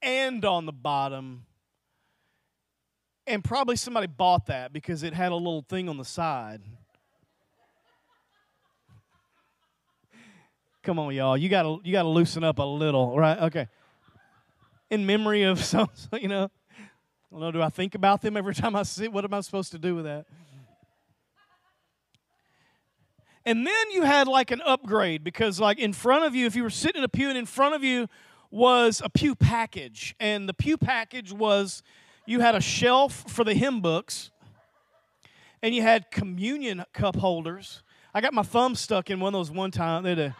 and 0.00 0.44
on 0.44 0.66
the 0.66 0.72
bottom. 0.72 1.44
And 3.26 3.42
probably 3.42 3.74
somebody 3.74 4.06
bought 4.06 4.46
that 4.46 4.72
because 4.72 5.02
it 5.02 5.12
had 5.12 5.32
a 5.32 5.34
little 5.34 5.62
thing 5.68 5.88
on 5.88 5.96
the 5.96 6.04
side. 6.04 6.62
Come 10.84 11.00
on, 11.00 11.12
y'all. 11.12 11.36
You 11.36 11.48
gotta 11.48 11.78
you 11.84 11.92
gotta 11.92 12.08
loosen 12.08 12.44
up 12.44 12.60
a 12.60 12.62
little, 12.62 13.18
right? 13.18 13.38
Okay. 13.38 13.66
In 14.90 15.06
memory 15.06 15.42
of 15.42 15.62
some, 15.64 15.88
you 16.12 16.28
know. 16.28 16.50
I 17.30 17.32
don't 17.32 17.40
know, 17.40 17.52
do 17.52 17.62
I 17.62 17.68
think 17.68 17.94
about 17.94 18.22
them 18.22 18.38
every 18.38 18.54
time 18.54 18.74
I 18.74 18.84
see? 18.84 19.06
What 19.06 19.24
am 19.24 19.34
I 19.34 19.40
supposed 19.42 19.70
to 19.72 19.78
do 19.78 19.94
with 19.94 20.06
that? 20.06 20.24
And 23.44 23.66
then 23.66 23.90
you 23.90 24.02
had 24.02 24.28
like 24.28 24.50
an 24.50 24.62
upgrade 24.62 25.24
because, 25.24 25.60
like, 25.60 25.78
in 25.78 25.92
front 25.92 26.24
of 26.24 26.34
you, 26.34 26.46
if 26.46 26.56
you 26.56 26.62
were 26.62 26.70
sitting 26.70 27.00
in 27.00 27.04
a 27.04 27.08
pew 27.08 27.28
and 27.28 27.36
in 27.36 27.46
front 27.46 27.74
of 27.74 27.84
you 27.84 28.08
was 28.50 29.02
a 29.04 29.10
pew 29.10 29.34
package. 29.34 30.14
And 30.18 30.48
the 30.48 30.54
pew 30.54 30.76
package 30.76 31.32
was 31.32 31.82
you 32.26 32.40
had 32.40 32.54
a 32.54 32.60
shelf 32.60 33.24
for 33.28 33.44
the 33.44 33.54
hymn 33.54 33.80
books, 33.80 34.30
and 35.62 35.74
you 35.74 35.82
had 35.82 36.10
communion 36.10 36.84
cup 36.92 37.16
holders. 37.16 37.82
I 38.14 38.20
got 38.20 38.32
my 38.32 38.42
thumb 38.42 38.74
stuck 38.74 39.10
in 39.10 39.20
one 39.20 39.34
of 39.34 39.38
those 39.38 39.50
one 39.50 39.70
time. 39.70 40.02
They 40.02 40.32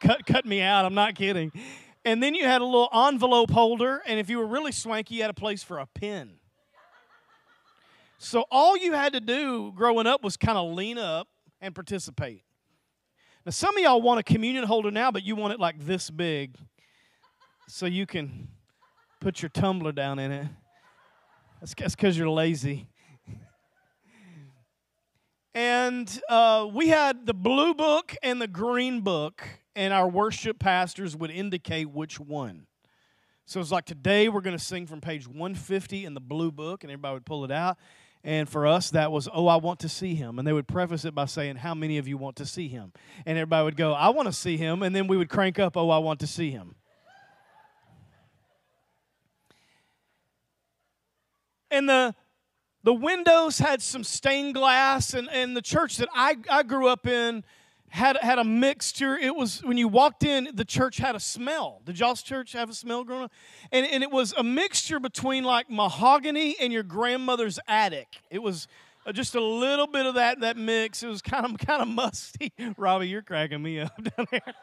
cut, 0.00 0.26
cut 0.26 0.44
me 0.44 0.60
out. 0.60 0.84
I'm 0.84 0.94
not 0.94 1.14
kidding. 1.14 1.52
And 2.04 2.22
then 2.22 2.34
you 2.34 2.44
had 2.44 2.60
a 2.60 2.64
little 2.64 2.88
envelope 2.92 3.50
holder, 3.50 4.02
and 4.06 4.18
if 4.18 4.28
you 4.28 4.38
were 4.38 4.46
really 4.46 4.72
swanky, 4.72 5.16
you 5.16 5.22
had 5.22 5.30
a 5.30 5.34
place 5.34 5.62
for 5.62 5.78
a 5.78 5.86
pen. 5.86 6.32
So 8.18 8.44
all 8.50 8.76
you 8.76 8.92
had 8.92 9.12
to 9.14 9.20
do 9.20 9.72
growing 9.72 10.06
up 10.06 10.22
was 10.22 10.36
kind 10.36 10.58
of 10.58 10.72
lean 10.72 10.98
up 10.98 11.28
and 11.60 11.74
participate. 11.74 12.42
Now, 13.44 13.50
some 13.50 13.76
of 13.76 13.82
y'all 13.82 14.00
want 14.00 14.20
a 14.20 14.22
communion 14.22 14.64
holder 14.64 14.90
now, 14.90 15.10
but 15.10 15.24
you 15.24 15.34
want 15.34 15.52
it 15.52 15.60
like 15.60 15.84
this 15.84 16.10
big 16.10 16.56
so 17.66 17.86
you 17.86 18.06
can 18.06 18.48
put 19.20 19.42
your 19.42 19.48
tumbler 19.48 19.92
down 19.92 20.18
in 20.18 20.30
it. 20.30 20.46
That's 21.60 21.74
because 21.74 22.18
you're 22.18 22.28
lazy. 22.28 22.88
And 25.54 26.20
uh, 26.28 26.68
we 26.72 26.88
had 26.88 27.26
the 27.26 27.34
blue 27.34 27.74
book 27.74 28.14
and 28.22 28.40
the 28.40 28.48
green 28.48 29.00
book, 29.00 29.42
and 29.74 29.92
our 29.92 30.08
worship 30.08 30.58
pastors 30.58 31.16
would 31.16 31.30
indicate 31.30 31.90
which 31.90 32.20
one. 32.20 32.66
So 33.46 33.60
it's 33.60 33.72
like 33.72 33.84
today 33.84 34.28
we're 34.28 34.40
going 34.40 34.56
to 34.56 34.62
sing 34.62 34.86
from 34.86 35.00
page 35.00 35.26
150 35.26 36.04
in 36.04 36.14
the 36.14 36.20
blue 36.20 36.52
book, 36.52 36.84
and 36.84 36.90
everybody 36.90 37.14
would 37.14 37.26
pull 37.26 37.44
it 37.44 37.50
out. 37.50 37.76
And 38.24 38.48
for 38.48 38.68
us, 38.68 38.90
that 38.90 39.10
was, 39.10 39.28
oh, 39.32 39.48
I 39.48 39.56
want 39.56 39.80
to 39.80 39.88
see 39.88 40.14
him. 40.14 40.38
And 40.38 40.46
they 40.46 40.52
would 40.52 40.68
preface 40.68 41.04
it 41.04 41.14
by 41.14 41.24
saying, 41.24 41.56
How 41.56 41.74
many 41.74 41.98
of 41.98 42.06
you 42.06 42.16
want 42.16 42.36
to 42.36 42.46
see 42.46 42.68
him? 42.68 42.92
And 43.26 43.36
everybody 43.36 43.64
would 43.64 43.76
go, 43.76 43.92
I 43.92 44.10
want 44.10 44.26
to 44.26 44.32
see 44.32 44.56
him. 44.56 44.82
And 44.82 44.94
then 44.94 45.08
we 45.08 45.16
would 45.16 45.28
crank 45.28 45.58
up, 45.58 45.76
Oh, 45.76 45.90
I 45.90 45.98
want 45.98 46.20
to 46.20 46.26
see 46.28 46.50
him. 46.50 46.76
And 51.72 51.88
the, 51.88 52.14
the 52.84 52.92
windows 52.92 53.58
had 53.58 53.80
some 53.80 54.04
stained 54.04 54.54
glass, 54.54 55.14
and, 55.14 55.28
and 55.30 55.56
the 55.56 55.62
church 55.62 55.96
that 55.96 56.08
I, 56.14 56.36
I 56.50 56.62
grew 56.62 56.86
up 56.86 57.06
in, 57.06 57.42
had 57.92 58.16
had 58.22 58.38
a 58.38 58.44
mixture. 58.44 59.18
It 59.18 59.36
was 59.36 59.62
when 59.62 59.76
you 59.76 59.86
walked 59.86 60.24
in, 60.24 60.48
the 60.54 60.64
church 60.64 60.96
had 60.96 61.14
a 61.14 61.20
smell. 61.20 61.82
Did 61.84 61.98
y'all's 61.98 62.22
church 62.22 62.52
have 62.52 62.70
a 62.70 62.74
smell 62.74 63.04
growing 63.04 63.24
up? 63.24 63.32
And 63.70 63.84
and 63.84 64.02
it 64.02 64.10
was 64.10 64.32
a 64.32 64.42
mixture 64.42 64.98
between 64.98 65.44
like 65.44 65.68
mahogany 65.68 66.56
and 66.58 66.72
your 66.72 66.84
grandmother's 66.84 67.58
attic. 67.68 68.08
It 68.30 68.42
was 68.42 68.66
uh, 69.04 69.12
just 69.12 69.34
a 69.34 69.42
little 69.42 69.86
bit 69.86 70.06
of 70.06 70.14
that 70.14 70.40
that 70.40 70.56
mix. 70.56 71.02
It 71.02 71.08
was 71.08 71.20
kind 71.20 71.44
of 71.44 71.58
kind 71.66 71.82
of 71.82 71.88
musty. 71.88 72.54
Robbie, 72.78 73.08
you're 73.08 73.20
cracking 73.20 73.62
me 73.62 73.80
up 73.80 73.94
down 74.16 74.26
there. 74.30 74.54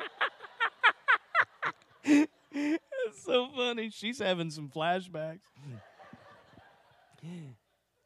it's 2.51 3.23
so 3.23 3.47
funny. 3.55 3.91
She's 3.91 4.17
having 4.17 4.49
some 4.49 4.69
flashbacks. 4.69 5.41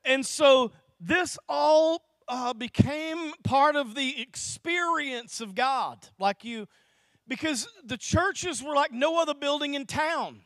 And 0.03 0.25
so 0.25 0.73
this 0.99 1.37
all 1.47 2.01
uh, 2.27 2.53
became 2.53 3.33
part 3.43 3.75
of 3.75 3.95
the 3.95 4.21
experience 4.21 5.41
of 5.41 5.55
God. 5.55 6.07
Like 6.19 6.43
you, 6.43 6.67
because 7.27 7.67
the 7.83 7.97
churches 7.97 8.61
were 8.63 8.75
like 8.75 8.91
no 8.91 9.21
other 9.21 9.33
building 9.33 9.73
in 9.73 9.85
town. 9.85 10.41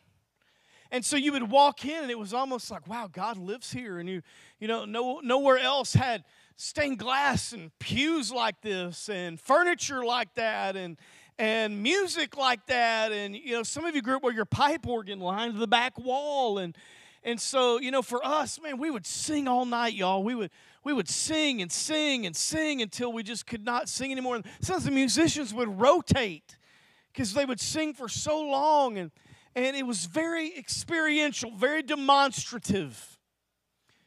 And 0.90 1.04
so 1.04 1.16
you 1.16 1.32
would 1.32 1.50
walk 1.50 1.84
in 1.84 2.02
and 2.02 2.10
it 2.10 2.18
was 2.18 2.32
almost 2.32 2.70
like, 2.70 2.86
wow, 2.86 3.08
God 3.12 3.36
lives 3.36 3.70
here. 3.70 3.98
And 3.98 4.08
you, 4.08 4.22
you 4.58 4.68
know, 4.68 4.84
no, 4.84 5.20
nowhere 5.22 5.58
else 5.58 5.92
had 5.92 6.24
stained 6.56 6.98
glass 6.98 7.52
and 7.52 7.70
pews 7.78 8.32
like 8.32 8.60
this 8.62 9.08
and 9.08 9.38
furniture 9.40 10.04
like 10.04 10.34
that 10.34 10.76
and 10.76 10.96
and 11.38 11.82
music 11.82 12.36
like 12.36 12.66
that. 12.66 13.12
And 13.12 13.36
you 13.36 13.52
know, 13.52 13.62
some 13.62 13.84
of 13.84 13.94
you 13.94 14.02
grew 14.02 14.16
up 14.16 14.22
where 14.22 14.32
your 14.32 14.44
pipe 14.44 14.86
organ 14.86 15.20
lined 15.20 15.58
the 15.58 15.68
back 15.68 15.98
wall. 15.98 16.58
And 16.58 16.76
and 17.22 17.40
so, 17.40 17.78
you 17.78 17.90
know, 17.90 18.02
for 18.02 18.24
us, 18.24 18.60
man, 18.60 18.78
we 18.78 18.90
would 18.90 19.06
sing 19.06 19.46
all 19.46 19.66
night, 19.66 19.92
y'all. 19.92 20.22
We 20.22 20.34
would 20.34 20.50
we 20.84 20.92
would 20.92 21.08
sing 21.08 21.60
and 21.62 21.70
sing 21.70 22.26
and 22.26 22.34
sing 22.34 22.82
until 22.82 23.12
we 23.12 23.22
just 23.22 23.46
could 23.46 23.64
not 23.64 23.88
sing 23.88 24.12
anymore. 24.12 24.36
And 24.36 24.44
some 24.60 24.76
of 24.76 24.84
the 24.84 24.90
musicians 24.90 25.52
would 25.52 25.80
rotate 25.80 26.56
because 27.12 27.34
they 27.34 27.44
would 27.44 27.60
sing 27.60 27.94
for 27.94 28.08
so 28.08 28.40
long, 28.40 28.96
and, 28.96 29.10
and 29.54 29.76
it 29.76 29.86
was 29.86 30.06
very 30.06 30.56
experiential, 30.56 31.50
very 31.50 31.82
demonstrative. 31.82 33.18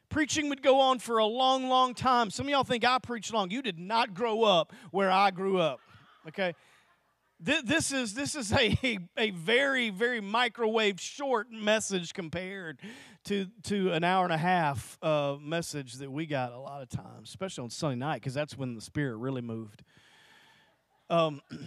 Preaching 0.10 0.50
would 0.50 0.62
go 0.62 0.80
on 0.80 1.00
for 1.00 1.18
a 1.18 1.26
long, 1.26 1.70
long 1.70 1.94
time. 1.94 2.30
Some 2.30 2.46
of 2.46 2.50
y'all 2.50 2.64
think 2.64 2.86
I 2.86 3.00
preach 3.00 3.32
long. 3.32 3.50
You 3.50 3.62
did 3.62 3.80
not 3.80 4.14
grow 4.14 4.44
up 4.44 4.74
where 4.92 5.10
I 5.10 5.32
grew 5.32 5.58
up, 5.58 5.80
okay? 6.28 6.54
This 7.44 7.92
is, 7.92 8.14
this 8.14 8.36
is 8.36 8.54
a, 8.54 9.00
a 9.18 9.32
very, 9.32 9.90
very 9.90 10.22
microwave 10.22 11.02
short 11.02 11.52
message 11.52 12.14
compared 12.14 12.80
to, 13.26 13.48
to 13.64 13.92
an 13.94 14.04
hour 14.04 14.26
and 14.26 14.34
a 14.34 14.38
half 14.38 15.00
uh, 15.02 15.38
message 15.42 15.96
that 15.96 16.12
we 16.12 16.28
got 16.28 16.54
a 16.54 16.60
lot 16.60 16.84
of 16.84 16.90
times, 16.90 17.30
especially 17.30 17.64
on 17.64 17.72
Sunday 17.72 17.96
night, 17.96 18.18
because 18.18 18.36
that's 18.36 18.56
when 18.56 18.76
the 18.76 18.82
Spirit 18.82 19.18
really 19.18 19.42
moved. 19.42 19.84
Um, 21.10 21.42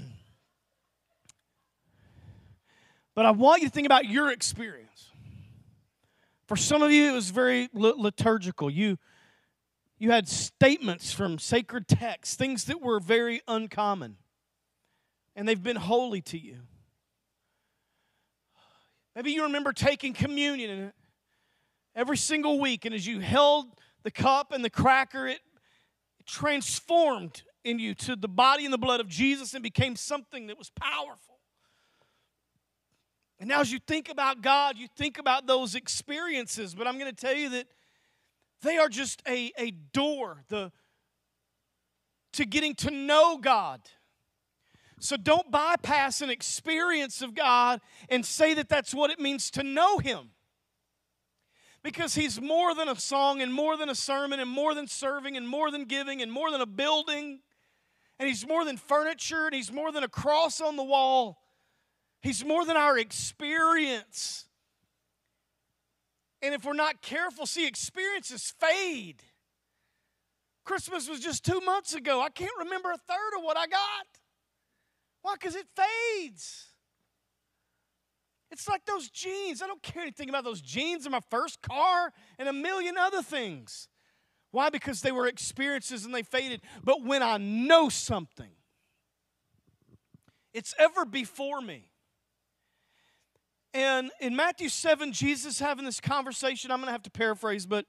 but 3.17 3.27
I 3.27 3.33
want 3.33 3.63
you 3.63 3.69
to 3.69 3.75
think 3.75 3.87
about 3.87 4.09
your 4.09 4.31
experience. 4.31 5.11
For 6.47 6.57
some 6.57 6.83
of 6.83 6.93
you, 6.93 7.11
it 7.11 7.15
was 7.15 7.31
very 7.31 7.69
liturgical. 7.73 8.71
You, 8.71 8.97
you 9.99 10.13
had 10.13 10.29
statements 10.29 11.13
from 11.13 11.41
sacred 11.41 11.89
texts, 11.89 12.37
things 12.37 12.67
that 12.67 12.81
were 12.81 13.01
very 13.01 13.41
uncommon, 13.49 14.19
and 15.37 15.49
they've 15.49 15.63
been 15.63 15.77
holy 15.77 16.21
to 16.23 16.39
you. 16.39 16.59
Maybe 19.15 19.33
you 19.33 19.45
remember 19.45 19.73
taking 19.73 20.13
communion 20.13 20.93
every 21.95 22.17
single 22.17 22.59
week. 22.61 22.85
And 22.85 22.95
as 22.95 23.07
you 23.07 23.21
held 23.21 23.67
the 24.03 24.11
cup 24.11 24.53
and 24.53 24.65
the 24.65 24.71
cracker, 24.71 25.27
it 25.27 25.41
transformed 26.27 27.43
in 27.63 27.79
you 27.79 27.95
to 27.95 28.17
the 28.17 28.29
body 28.29 28.65
and 28.65 28.73
the 28.73 28.79
blood 28.79 29.01
of 29.01 29.09
Jesus 29.09 29.55
and 29.55 29.63
became 29.63 29.97
something 29.97 30.49
that 30.49 30.59
was 30.59 30.71
powerful. 30.71 31.39
And 33.39 33.49
now, 33.49 33.61
as 33.61 33.73
you 33.73 33.79
think 33.79 34.09
about 34.09 34.43
God, 34.43 34.79
you 34.79 34.87
think 34.97 35.19
about 35.19 35.47
those 35.47 35.75
experiences, 35.75 36.75
but 36.75 36.87
I'm 36.87 36.99
going 36.99 37.11
to 37.13 37.17
tell 37.17 37.35
you 37.35 37.51
that 37.51 37.67
they 38.63 38.79
are 38.79 38.89
just 38.89 39.23
a, 39.29 39.53
a 39.59 39.71
door 39.71 40.45
the, 40.49 40.73
to 42.35 42.45
getting 42.45 42.75
to 42.77 42.91
know 42.91 43.39
God. 43.39 43.81
So 45.01 45.17
don't 45.17 45.51
bypass 45.51 46.21
an 46.21 46.31
experience 46.31 47.21
of 47.21 47.35
God 47.35 47.81
and 48.09 48.25
say 48.25 48.55
that 48.55 48.69
that's 48.69 48.95
what 48.95 49.11
it 49.11 49.21
means 49.21 49.51
to 49.53 49.63
know 49.63 49.99
Him 49.99 50.31
because 51.85 52.15
he's 52.15 52.41
more 52.41 52.75
than 52.75 52.89
a 52.89 52.97
song 52.97 53.43
and 53.43 53.53
more 53.53 53.77
than 53.77 53.91
a 53.91 53.95
sermon 53.95 54.41
and 54.41 54.49
more 54.49 54.75
than 54.75 54.89
serving 54.89 55.37
and 55.37 55.47
more 55.47 55.71
than 55.71 55.85
giving 55.85 56.23
and 56.23 56.33
more 56.33 56.51
than 56.51 56.63
a 56.63 56.67
building. 56.67 57.41
And 58.19 58.27
he's 58.27 58.47
more 58.49 58.65
than 58.65 58.79
furniture 58.79 59.47
and 59.47 59.55
he's 59.55 59.71
more 59.71 59.93
than 59.93 60.03
a 60.03 60.09
cross 60.09 60.63
on 60.63 60.77
the 60.77 60.83
wall. 60.83 61.43
He's 62.23 62.43
more 62.43 62.65
than 62.65 62.77
our 62.77 62.99
experience. 62.99 64.47
And 66.41 66.55
if 66.55 66.65
we're 66.65 66.73
not 66.73 67.03
careful, 67.03 67.45
see, 67.45 67.67
experiences 67.67 68.55
fade. 68.59 69.23
Christmas 70.65 71.07
was 71.07 71.21
just 71.21 71.45
two 71.45 71.61
months 71.61 71.95
ago. 71.95 72.23
I 72.23 72.31
can't 72.31 72.51
remember 72.59 72.91
a 72.91 72.97
third 72.97 73.37
of 73.37 73.45
what 73.45 73.59
I 73.59 73.67
got. 73.67 74.07
Why? 75.25 75.37
Because 75.37 75.57
it 75.57 75.67
fades. 75.75 76.67
It's 78.51 78.69
like 78.69 78.85
those 78.85 79.09
jeans. 79.09 79.63
I 79.63 79.67
don't 79.67 79.83
care 79.83 80.03
anything 80.03 80.29
about 80.29 80.45
those 80.45 80.61
jeans 80.61 81.07
and 81.07 81.13
my 81.13 81.23
first 81.31 81.63
car 81.63 82.13
and 82.39 82.47
a 82.47 82.53
million 82.53 82.99
other 82.99 83.23
things. 83.23 83.89
Why? 84.51 84.69
Because 84.69 85.01
they 85.01 85.13
were 85.13 85.27
experiences 85.27 86.05
and 86.05 86.15
they 86.15 86.23
faded. 86.23 86.61
But 86.85 87.03
when 87.03 87.23
I 87.23 87.39
know 87.39 87.89
something, 87.89 88.51
it's 90.53 90.75
ever 90.79 91.07
before 91.07 91.63
me. 91.63 91.89
And 93.73 94.11
in 94.21 94.37
Matthew 94.37 94.69
7, 94.69 95.11
Jesus 95.11 95.59
having 95.59 95.87
this 95.87 96.01
conversation, 96.01 96.71
I'm 96.71 96.81
going 96.81 96.89
to 96.89 96.93
have 96.93 97.03
to 97.05 97.11
paraphrase, 97.11 97.65
but 97.65 97.87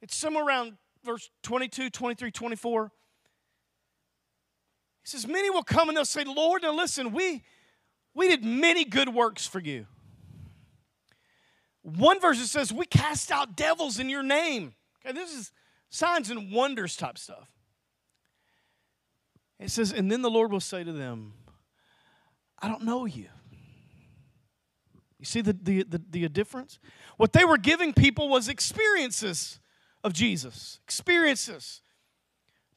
it's 0.00 0.16
somewhere 0.16 0.44
around 0.44 0.78
verse 1.04 1.30
22, 1.44 1.90
23, 1.90 2.32
24. 2.32 2.90
He 5.02 5.08
says, 5.08 5.26
Many 5.26 5.50
will 5.50 5.62
come 5.62 5.88
and 5.88 5.96
they'll 5.96 6.04
say, 6.04 6.24
Lord, 6.24 6.62
now 6.62 6.74
listen, 6.74 7.12
we, 7.12 7.42
we 8.14 8.28
did 8.28 8.44
many 8.44 8.84
good 8.84 9.08
works 9.08 9.46
for 9.46 9.58
you. 9.58 9.86
One 11.82 12.20
verse 12.20 12.40
it 12.40 12.46
says, 12.46 12.72
We 12.72 12.86
cast 12.86 13.30
out 13.30 13.56
devils 13.56 13.98
in 13.98 14.08
your 14.08 14.22
name. 14.22 14.74
Okay, 15.04 15.12
this 15.12 15.34
is 15.34 15.52
signs 15.90 16.30
and 16.30 16.52
wonders 16.52 16.96
type 16.96 17.18
stuff. 17.18 17.50
It 19.58 19.70
says, 19.70 19.92
And 19.92 20.10
then 20.10 20.22
the 20.22 20.30
Lord 20.30 20.52
will 20.52 20.60
say 20.60 20.84
to 20.84 20.92
them, 20.92 21.34
I 22.60 22.68
don't 22.68 22.84
know 22.84 23.04
you. 23.04 23.26
You 25.18 25.26
see 25.26 25.40
the, 25.40 25.52
the, 25.52 25.82
the, 25.84 26.00
the 26.10 26.28
difference? 26.28 26.78
What 27.16 27.32
they 27.32 27.44
were 27.44 27.58
giving 27.58 27.92
people 27.92 28.28
was 28.28 28.48
experiences 28.48 29.60
of 30.02 30.12
Jesus, 30.12 30.80
experiences. 30.84 31.80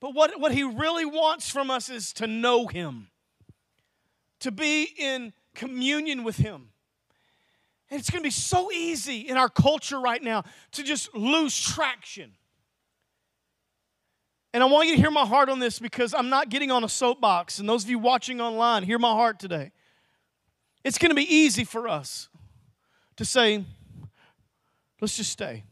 But 0.05 0.13
what, 0.13 0.39
what 0.39 0.51
he 0.51 0.61
really 0.61 1.03
wants 1.03 1.49
from 1.49 1.71
us 1.71 1.89
is 1.89 2.13
to 2.13 2.27
know 2.27 2.67
him, 2.67 3.07
to 4.39 4.51
be 4.51 4.83
in 4.99 5.33
communion 5.55 6.23
with 6.23 6.37
him. 6.37 6.69
And 7.89 7.99
it's 7.99 8.11
going 8.11 8.21
to 8.21 8.27
be 8.27 8.29
so 8.29 8.71
easy 8.71 9.21
in 9.21 9.35
our 9.35 9.49
culture 9.49 9.99
right 9.99 10.21
now 10.21 10.43
to 10.73 10.83
just 10.83 11.15
lose 11.15 11.59
traction. 11.59 12.33
And 14.53 14.61
I 14.61 14.67
want 14.67 14.89
you 14.89 14.95
to 14.95 15.01
hear 15.01 15.09
my 15.09 15.25
heart 15.25 15.49
on 15.49 15.57
this 15.57 15.79
because 15.79 16.13
I'm 16.13 16.29
not 16.29 16.49
getting 16.49 16.69
on 16.69 16.83
a 16.83 16.89
soapbox. 16.89 17.57
And 17.57 17.67
those 17.67 17.83
of 17.83 17.89
you 17.89 17.97
watching 17.97 18.39
online, 18.39 18.83
hear 18.83 18.99
my 18.99 19.13
heart 19.13 19.39
today. 19.39 19.71
It's 20.83 20.99
going 20.99 21.09
to 21.09 21.15
be 21.15 21.35
easy 21.35 21.63
for 21.63 21.87
us 21.87 22.29
to 23.15 23.25
say, 23.25 23.65
let's 25.01 25.17
just 25.17 25.31
stay. 25.31 25.63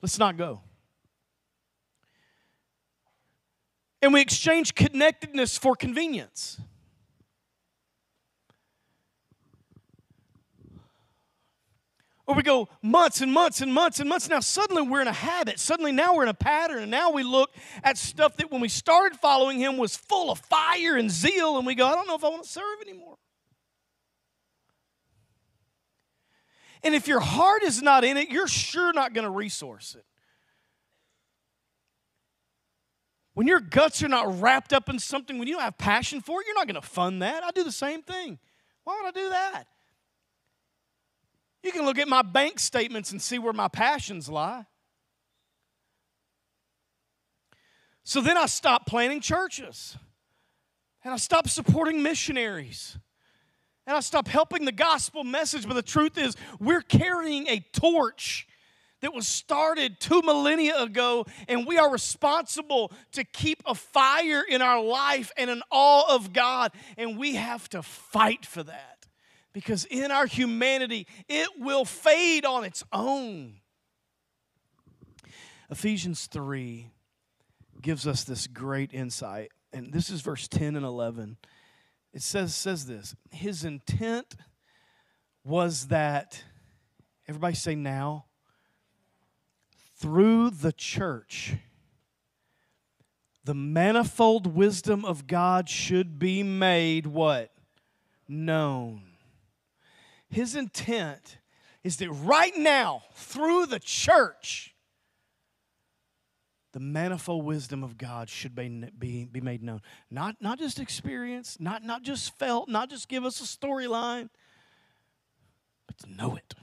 Let's 0.00 0.16
not 0.16 0.36
go. 0.36 0.60
And 4.04 4.12
we 4.12 4.20
exchange 4.20 4.74
connectedness 4.74 5.56
for 5.56 5.74
convenience. 5.74 6.60
Or 12.26 12.34
we 12.34 12.42
go 12.42 12.68
months 12.82 13.22
and 13.22 13.32
months 13.32 13.62
and 13.62 13.72
months 13.72 14.00
and 14.00 14.08
months. 14.10 14.28
Now, 14.28 14.40
suddenly 14.40 14.82
we're 14.82 15.00
in 15.00 15.08
a 15.08 15.12
habit. 15.12 15.58
Suddenly 15.58 15.92
now 15.92 16.14
we're 16.14 16.24
in 16.24 16.28
a 16.28 16.34
pattern. 16.34 16.82
And 16.82 16.90
now 16.90 17.12
we 17.12 17.22
look 17.22 17.50
at 17.82 17.96
stuff 17.96 18.36
that 18.36 18.50
when 18.50 18.60
we 18.60 18.68
started 18.68 19.18
following 19.18 19.58
him 19.58 19.78
was 19.78 19.96
full 19.96 20.30
of 20.30 20.38
fire 20.38 20.98
and 20.98 21.10
zeal. 21.10 21.56
And 21.56 21.66
we 21.66 21.74
go, 21.74 21.86
I 21.86 21.94
don't 21.94 22.06
know 22.06 22.14
if 22.14 22.24
I 22.24 22.28
want 22.28 22.42
to 22.42 22.48
serve 22.50 22.82
anymore. 22.82 23.16
And 26.82 26.94
if 26.94 27.08
your 27.08 27.20
heart 27.20 27.62
is 27.62 27.80
not 27.80 28.04
in 28.04 28.18
it, 28.18 28.28
you're 28.28 28.48
sure 28.48 28.92
not 28.92 29.14
going 29.14 29.24
to 29.24 29.30
resource 29.30 29.96
it. 29.98 30.04
When 33.34 33.46
your 33.48 33.60
guts 33.60 34.02
are 34.02 34.08
not 34.08 34.40
wrapped 34.40 34.72
up 34.72 34.88
in 34.88 34.98
something, 34.98 35.38
when 35.38 35.48
you 35.48 35.54
don't 35.54 35.62
have 35.62 35.76
passion 35.76 36.20
for 36.20 36.40
it, 36.40 36.46
you're 36.46 36.54
not 36.54 36.66
going 36.66 36.80
to 36.80 36.88
fund 36.88 37.20
that. 37.22 37.42
I 37.42 37.50
do 37.50 37.64
the 37.64 37.72
same 37.72 38.02
thing. 38.02 38.38
Why 38.84 39.00
would 39.00 39.08
I 39.08 39.20
do 39.20 39.28
that? 39.30 39.64
You 41.62 41.72
can 41.72 41.84
look 41.84 41.98
at 41.98 42.06
my 42.06 42.22
bank 42.22 42.60
statements 42.60 43.10
and 43.10 43.20
see 43.20 43.38
where 43.38 43.52
my 43.52 43.68
passions 43.68 44.28
lie. 44.28 44.66
So 48.04 48.20
then 48.20 48.36
I 48.36 48.46
stopped 48.46 48.86
planning 48.86 49.20
churches. 49.20 49.96
And 51.02 51.12
I 51.12 51.16
stopped 51.16 51.50
supporting 51.50 52.02
missionaries. 52.02 52.98
And 53.86 53.96
I 53.96 54.00
stopped 54.00 54.28
helping 54.28 54.64
the 54.64 54.72
gospel 54.72 55.24
message. 55.24 55.66
But 55.66 55.74
the 55.74 55.82
truth 55.82 56.16
is, 56.16 56.36
we're 56.60 56.82
carrying 56.82 57.48
a 57.48 57.60
torch 57.72 58.46
that 59.04 59.12
was 59.12 59.28
started 59.28 60.00
two 60.00 60.22
millennia 60.22 60.80
ago, 60.80 61.26
and 61.46 61.66
we 61.66 61.76
are 61.76 61.92
responsible 61.92 62.90
to 63.12 63.22
keep 63.22 63.62
a 63.66 63.74
fire 63.74 64.42
in 64.48 64.62
our 64.62 64.82
life 64.82 65.30
and 65.36 65.50
an 65.50 65.62
awe 65.70 66.14
of 66.14 66.32
God, 66.32 66.72
and 66.96 67.18
we 67.18 67.34
have 67.34 67.68
to 67.68 67.82
fight 67.82 68.46
for 68.46 68.62
that 68.62 69.06
because 69.52 69.84
in 69.84 70.10
our 70.10 70.24
humanity, 70.24 71.06
it 71.28 71.50
will 71.58 71.84
fade 71.84 72.46
on 72.46 72.64
its 72.64 72.82
own. 72.94 73.56
Ephesians 75.68 76.26
3 76.26 76.90
gives 77.82 78.06
us 78.06 78.24
this 78.24 78.46
great 78.46 78.94
insight, 78.94 79.52
and 79.70 79.92
this 79.92 80.08
is 80.08 80.22
verse 80.22 80.48
10 80.48 80.76
and 80.76 80.84
11. 80.86 81.36
It 82.14 82.22
says, 82.22 82.54
says 82.54 82.86
this 82.86 83.14
His 83.30 83.66
intent 83.66 84.34
was 85.44 85.88
that, 85.88 86.42
everybody 87.28 87.54
say 87.54 87.74
now, 87.74 88.24
through 89.96 90.50
the 90.50 90.72
church, 90.72 91.54
the 93.44 93.54
manifold 93.54 94.54
wisdom 94.54 95.04
of 95.04 95.26
God 95.26 95.68
should 95.68 96.18
be 96.18 96.42
made 96.42 97.06
what? 97.06 97.50
Known 98.26 99.14
his 100.34 100.56
intent 100.56 101.38
is 101.84 101.98
that 101.98 102.10
right 102.10 102.56
now, 102.56 103.02
through 103.14 103.66
the 103.66 103.78
church, 103.78 104.74
the 106.72 106.80
manifold 106.80 107.44
wisdom 107.44 107.84
of 107.84 107.96
God 107.96 108.28
should 108.28 108.54
be, 108.54 108.90
be, 108.98 109.26
be 109.26 109.40
made 109.40 109.62
known. 109.62 109.80
Not, 110.10 110.36
not 110.40 110.58
just 110.58 110.80
experience, 110.80 111.58
not, 111.60 111.84
not 111.84 112.02
just 112.02 112.36
felt, 112.36 112.68
not 112.68 112.90
just 112.90 113.08
give 113.08 113.24
us 113.24 113.40
a 113.40 113.44
storyline, 113.44 114.28
but 115.86 115.98
to 115.98 116.10
know 116.10 116.34
it. 116.34 116.54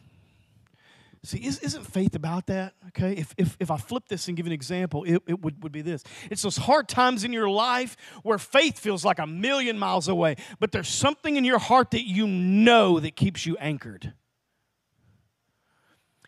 See, 1.23 1.37
is, 1.37 1.75
not 1.75 1.85
faith 1.85 2.15
about 2.15 2.47
that? 2.47 2.73
Okay, 2.87 3.13
if, 3.13 3.35
if, 3.37 3.55
if 3.59 3.69
I 3.69 3.77
flip 3.77 4.07
this 4.07 4.27
and 4.27 4.35
give 4.35 4.47
an 4.47 4.51
example, 4.51 5.03
it, 5.03 5.21
it 5.27 5.39
would, 5.41 5.61
would 5.61 5.71
be 5.71 5.83
this. 5.83 6.03
It's 6.31 6.41
those 6.41 6.57
hard 6.57 6.87
times 6.87 7.23
in 7.23 7.31
your 7.31 7.47
life 7.47 7.95
where 8.23 8.39
faith 8.39 8.79
feels 8.79 9.05
like 9.05 9.19
a 9.19 9.27
million 9.27 9.77
miles 9.77 10.07
away, 10.07 10.37
but 10.59 10.71
there's 10.71 10.89
something 10.89 11.35
in 11.35 11.45
your 11.45 11.59
heart 11.59 11.91
that 11.91 12.07
you 12.07 12.25
know 12.25 12.99
that 12.99 13.15
keeps 13.15 13.45
you 13.45 13.55
anchored. 13.57 14.13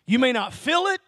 You 0.05 0.19
may 0.19 0.31
not 0.31 0.53
feel 0.53 0.85
it, 0.87 1.01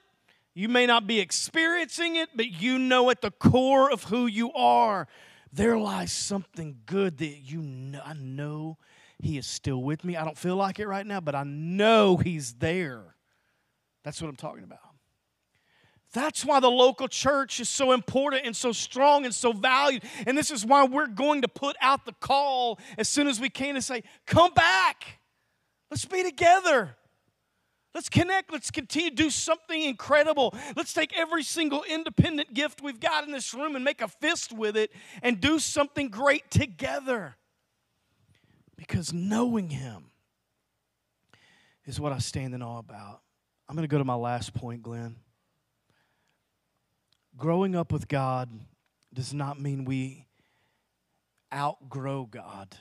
you 0.55 0.67
may 0.67 0.87
not 0.87 1.05
be 1.05 1.19
experiencing 1.19 2.15
it, 2.15 2.29
but 2.33 2.47
you 2.47 2.79
know 2.79 3.11
at 3.11 3.21
the 3.21 3.29
core 3.29 3.91
of 3.91 4.05
who 4.05 4.25
you 4.25 4.51
are, 4.53 5.07
there 5.53 5.77
lies 5.77 6.11
something 6.11 6.77
good 6.87 7.19
that 7.19 7.37
you 7.43 7.61
know. 7.61 8.01
I 8.03 8.13
know 8.13 8.77
He 9.19 9.37
is 9.37 9.45
still 9.45 9.83
with 9.83 10.03
me. 10.03 10.17
I 10.17 10.25
don't 10.25 10.37
feel 10.37 10.55
like 10.55 10.79
it 10.79 10.87
right 10.87 11.05
now, 11.05 11.19
but 11.19 11.35
I 11.35 11.43
know 11.43 12.17
He's 12.17 12.53
there. 12.53 13.14
That's 14.05 14.21
what 14.21 14.29
I'm 14.29 14.35
talking 14.35 14.63
about. 14.63 14.79
That's 16.13 16.45
why 16.45 16.59
the 16.59 16.69
local 16.69 17.07
church 17.07 17.59
is 17.59 17.67
so 17.67 17.91
important 17.91 18.45
and 18.45 18.55
so 18.55 18.71
strong 18.71 19.25
and 19.25 19.33
so 19.33 19.51
valued. 19.51 20.03
And 20.27 20.37
this 20.37 20.51
is 20.51 20.63
why 20.63 20.85
we're 20.85 21.07
going 21.07 21.41
to 21.41 21.47
put 21.47 21.75
out 21.81 22.05
the 22.05 22.13
call 22.13 22.79
as 22.99 23.09
soon 23.09 23.27
as 23.27 23.39
we 23.41 23.49
can 23.49 23.73
to 23.73 23.81
say, 23.81 24.03
come 24.27 24.53
back. 24.53 25.19
Let's 25.89 26.05
be 26.05 26.21
together. 26.21 26.95
Let's 27.95 28.07
connect. 28.07 28.53
Let's 28.53 28.69
continue 28.69 29.09
to 29.09 29.15
do 29.15 29.29
something 29.31 29.81
incredible. 29.81 30.53
Let's 30.75 30.93
take 30.93 31.17
every 31.17 31.43
single 31.43 31.83
independent 31.83 32.53
gift 32.53 32.83
we've 32.83 32.99
got 32.99 33.25
in 33.25 33.31
this 33.31 33.55
room 33.55 33.75
and 33.75 33.83
make 33.83 34.01
a 34.01 34.07
fist 34.07 34.53
with 34.53 34.77
it 34.77 34.91
and 35.23 35.41
do 35.41 35.57
something 35.57 36.09
great 36.09 36.51
together. 36.51 37.37
Because 38.77 39.11
knowing 39.11 39.69
Him 39.69 40.11
is 41.85 41.99
what 41.99 42.13
I 42.13 42.19
stand 42.19 42.53
in 42.53 42.61
awe 42.61 42.77
about. 42.77 43.21
I'm 43.67 43.75
going 43.75 43.87
to 43.87 43.91
go 43.91 43.97
to 43.97 44.05
my 44.05 44.15
last 44.15 44.53
point, 44.53 44.83
Glenn. 44.83 45.15
Growing 47.37 47.75
up 47.75 47.91
with 47.91 48.07
God 48.07 48.49
does 49.13 49.33
not 49.33 49.59
mean 49.59 49.85
we 49.85 50.25
outgrow 51.53 52.25
God. 52.25 52.75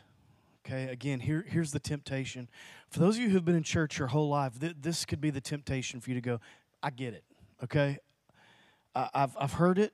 Okay, 0.67 0.85
again, 0.85 1.21
here, 1.21 1.45
here's 1.47 1.73
the 1.73 1.79
temptation. 1.79 2.49
For 2.89 3.01
those 3.01 3.17
of 3.17 3.23
you 3.23 3.29
who've 3.31 3.45
been 3.45 3.57
in 3.57 3.63
church 3.63 3.99
your 3.99 4.09
whole 4.09 4.29
life, 4.29 4.59
th- 4.59 4.77
this 4.81 5.05
could 5.05 5.21
be 5.21 5.31
the 5.31 5.41
temptation 5.41 6.01
for 6.01 6.11
you 6.11 6.15
to 6.15 6.21
go, 6.21 6.41
I 6.83 6.91
get 6.91 7.15
it. 7.15 7.25
Okay, 7.63 7.99
I, 8.95 9.09
I've, 9.15 9.37
I've 9.39 9.53
heard 9.55 9.79
it. 9.79 9.93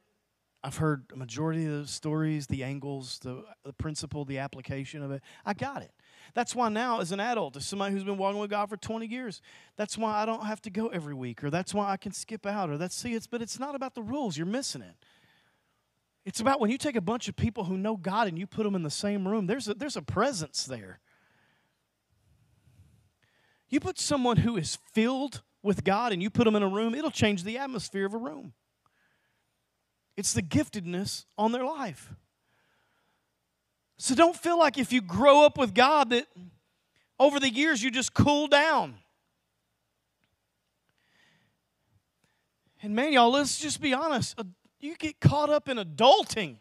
I've 0.62 0.76
heard 0.76 1.04
a 1.12 1.16
majority 1.16 1.64
of 1.66 1.72
the 1.72 1.86
stories, 1.86 2.46
the 2.46 2.62
angles, 2.62 3.18
the, 3.20 3.44
the 3.64 3.72
principle, 3.72 4.24
the 4.24 4.38
application 4.38 5.02
of 5.02 5.10
it. 5.10 5.22
I 5.44 5.54
got 5.54 5.82
it. 5.82 5.92
That's 6.34 6.54
why 6.54 6.68
now, 6.68 7.00
as 7.00 7.12
an 7.12 7.20
adult, 7.20 7.56
as 7.56 7.66
somebody 7.66 7.92
who's 7.92 8.04
been 8.04 8.18
walking 8.18 8.40
with 8.40 8.50
God 8.50 8.68
for 8.68 8.76
20 8.76 9.06
years, 9.06 9.42
that's 9.76 9.98
why 9.98 10.22
I 10.22 10.26
don't 10.26 10.44
have 10.44 10.60
to 10.62 10.70
go 10.70 10.88
every 10.88 11.14
week, 11.14 11.42
or 11.42 11.50
that's 11.50 11.74
why 11.74 11.90
I 11.90 11.96
can 11.96 12.12
skip 12.12 12.46
out, 12.46 12.70
or 12.70 12.78
that's 12.78 12.94
see, 12.94 13.14
it's 13.14 13.26
but 13.26 13.42
it's 13.42 13.58
not 13.58 13.74
about 13.74 13.94
the 13.94 14.02
rules. 14.02 14.36
You're 14.36 14.46
missing 14.46 14.82
it. 14.82 14.94
It's 16.24 16.40
about 16.40 16.60
when 16.60 16.70
you 16.70 16.78
take 16.78 16.96
a 16.96 17.00
bunch 17.00 17.28
of 17.28 17.36
people 17.36 17.64
who 17.64 17.76
know 17.76 17.96
God 17.96 18.28
and 18.28 18.38
you 18.38 18.46
put 18.46 18.64
them 18.64 18.74
in 18.74 18.82
the 18.82 18.90
same 18.90 19.26
room, 19.26 19.46
there's 19.46 19.68
a, 19.68 19.74
there's 19.74 19.96
a 19.96 20.02
presence 20.02 20.64
there. 20.64 21.00
You 23.68 23.80
put 23.80 23.98
someone 23.98 24.38
who 24.38 24.56
is 24.56 24.78
filled 24.92 25.42
with 25.62 25.84
God 25.84 26.12
and 26.12 26.22
you 26.22 26.28
put 26.28 26.44
them 26.44 26.56
in 26.56 26.62
a 26.62 26.68
room, 26.68 26.94
it'll 26.94 27.10
change 27.10 27.44
the 27.44 27.58
atmosphere 27.58 28.06
of 28.06 28.14
a 28.14 28.18
room. 28.18 28.52
It's 30.16 30.32
the 30.32 30.42
giftedness 30.42 31.24
on 31.38 31.52
their 31.52 31.64
life. 31.64 32.12
So 34.00 34.14
don't 34.14 34.34
feel 34.34 34.58
like 34.58 34.78
if 34.78 34.94
you 34.94 35.02
grow 35.02 35.44
up 35.44 35.58
with 35.58 35.74
God 35.74 36.08
that 36.08 36.26
over 37.18 37.38
the 37.38 37.50
years 37.50 37.82
you 37.82 37.90
just 37.90 38.14
cool 38.14 38.46
down. 38.46 38.94
And 42.82 42.94
man, 42.94 43.12
y'all, 43.12 43.30
let's 43.30 43.58
just 43.58 43.78
be 43.78 43.92
honest. 43.92 44.40
You 44.80 44.96
get 44.96 45.20
caught 45.20 45.50
up 45.50 45.68
in 45.68 45.76
adulting. 45.76 46.56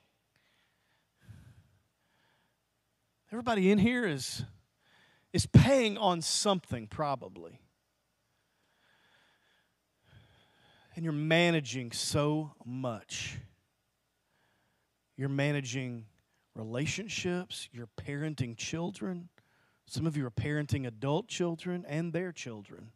Everybody 3.32 3.72
in 3.72 3.78
here 3.78 4.06
is, 4.06 4.44
is 5.32 5.46
paying 5.46 5.98
on 5.98 6.22
something, 6.22 6.88
probably. 6.88 7.62
And 10.94 11.06
you're 11.06 11.14
managing 11.14 11.94
so 11.94 12.52
much. 12.66 13.38
You're 15.16 15.30
managing 15.30 16.04
relationships, 16.60 17.70
you're 17.72 17.90
parenting 17.98 18.58
children, 18.58 19.30
Some 19.90 20.06
of 20.06 20.16
you 20.16 20.24
are 20.28 20.32
parenting 20.32 20.86
adult 20.86 21.28
children 21.28 21.84
and 21.88 22.14
their 22.14 22.32
children. 22.32 22.92